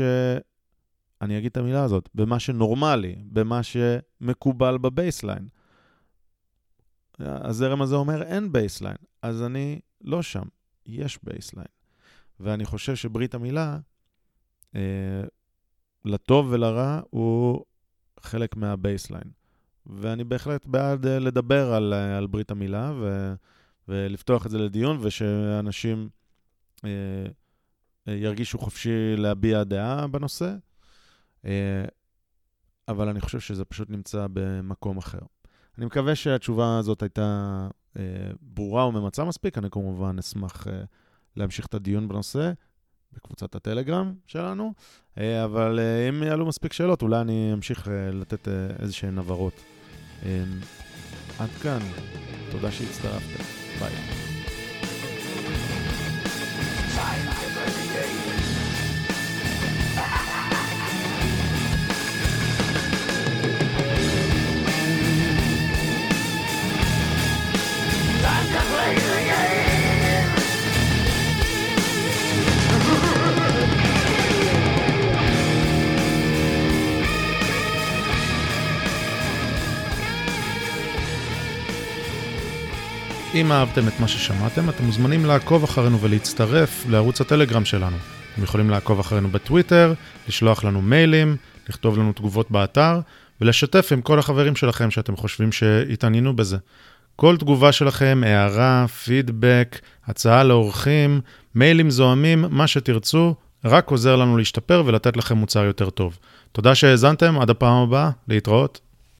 אני 1.23 1.39
אגיד 1.39 1.51
את 1.51 1.57
המילה 1.57 1.85
הזאת, 1.85 2.09
במה 2.15 2.39
שנורמלי, 2.39 3.17
במה 3.25 3.61
שמקובל 3.63 4.79
ב 4.79 4.86
baseline. 4.86 5.49
הזרם 7.19 7.83
הזה 7.83 7.95
אומר 7.95 8.23
אין 8.23 8.53
baseline, 8.53 8.97
אז 9.23 9.43
אני 9.43 9.81
לא 10.01 10.23
שם, 10.23 10.43
יש 10.87 11.19
baseline. 11.23 11.69
ואני 12.41 12.65
חושב 12.65 12.97
שברית 12.97 13.35
המילה, 13.35 13.79
אה, 14.75 14.81
לטוב 16.05 16.47
ולרע, 16.51 17.01
הוא 17.11 17.65
חלק 18.21 18.57
מה 18.57 18.70
baseline. 18.70 19.31
ואני 19.87 20.25
בהחלט 20.25 20.67
בעד 20.67 21.05
uh, 21.05 21.09
לדבר 21.09 21.73
על, 21.73 21.93
uh, 21.93 22.19
על 22.19 22.27
ברית 22.27 22.51
המילה 22.51 22.93
ו, 23.01 23.35
ולפתוח 23.89 24.47
את 24.47 24.51
זה 24.51 24.59
לדיון, 24.59 24.99
ושאנשים 25.01 26.09
uh, 26.77 26.81
uh, 26.81 28.11
ירגישו 28.11 28.59
חופשי 28.59 29.17
להביע 29.17 29.65
דעה 29.65 30.07
בנושא. 30.07 30.55
Uh, 31.43 31.49
אבל 32.89 33.09
אני 33.09 33.21
חושב 33.21 33.41
שזה 33.41 33.65
פשוט 33.65 33.91
נמצא 33.91 34.27
במקום 34.33 34.99
אחר. 34.99 35.19
אני 35.79 35.87
מקווה 35.87 36.15
שהתשובה 36.15 36.79
הזאת 36.79 37.03
הייתה 37.03 37.69
אה, 37.97 38.03
ברורה 38.41 38.87
וממצה 38.87 39.25
מספיק. 39.25 39.59
אני 39.59 39.71
כמובן 39.71 40.19
אשמח 40.19 40.69
אה, 40.69 40.83
להמשיך 41.37 41.67
את 41.67 41.75
הדיון 41.75 42.09
בנושא 42.09 42.53
בקבוצת 43.13 43.55
הטלגרם 43.55 44.13
שלנו, 44.27 44.73
אה, 45.19 45.45
אבל 45.45 45.79
אה, 45.79 46.09
אם 46.09 46.23
יעלו 46.23 46.47
מספיק 46.47 46.73
שאלות, 46.73 47.03
אולי 47.03 47.21
אני 47.21 47.51
אמשיך 47.53 47.89
אה, 47.89 48.11
לתת 48.13 48.49
אה, 48.49 48.53
איזה 48.79 48.93
שהן 48.93 49.19
הבהרות. 49.19 49.63
אה, 50.27 50.45
עד 51.39 51.51
כאן, 51.63 51.81
תודה 52.51 52.73
שהצטרפתם, 52.73 53.43
ביי. 53.81 54.18
אם 83.41 83.53
אהבתם 83.53 83.89
את 83.89 84.01
מה 84.01 84.09
ששמעתם, 84.09 84.69
אתם 84.69 84.85
מוזמנים 84.85 85.25
לעקוב 85.25 85.65
אחרינו 85.65 86.01
ולהצטרף 86.01 86.87
לערוץ 86.89 87.21
הטלגרם 87.21 87.65
שלנו. 87.65 87.97
אתם 88.35 88.43
יכולים 88.43 88.71
לעקוב 88.71 89.01
אחרינו 89.01 89.29
בטוויטר, 89.29 89.95
לשלוח 90.29 90.65
לנו 90.65 90.83
מיילים, 90.83 91.37
לכתוב 91.69 91.99
לנו 91.99 92.13
תגובות 92.13 92.51
באתר, 92.51 93.01
ולשתף 93.41 93.89
עם 93.93 94.01
כל 94.01 94.19
החברים 94.19 94.57
שלכם 94.57 94.91
שאתם 94.91 95.17
חושבים 95.17 95.53
שהתעניינו 95.53 96.37
בזה. 96.37 96.57
כל 97.17 97.37
תגובה 97.37 97.73
שלכם, 97.73 98.23
הערה, 98.27 98.87
פידבק, 99.05 99.79
הצעה 100.07 100.45
לאורחים, 100.45 101.21
מיילים 101.55 101.91
זוהמים, 101.91 102.45
מה 102.51 102.67
שתרצו, 102.67 103.35
רק 103.65 103.91
עוזר 103.91 104.17
לנו 104.17 104.37
להשתפר 104.37 104.83
ולתת 104.87 105.17
לכם 105.17 105.37
מוצר 105.37 105.65
יותר 105.65 105.91
טוב. 105.91 106.19
תודה 106.53 106.75
שהאזנתם, 106.75 107.41
עד 107.41 107.51
הפעם 107.51 107.83
הבאה, 107.83 108.11
להתראות. 108.29 108.81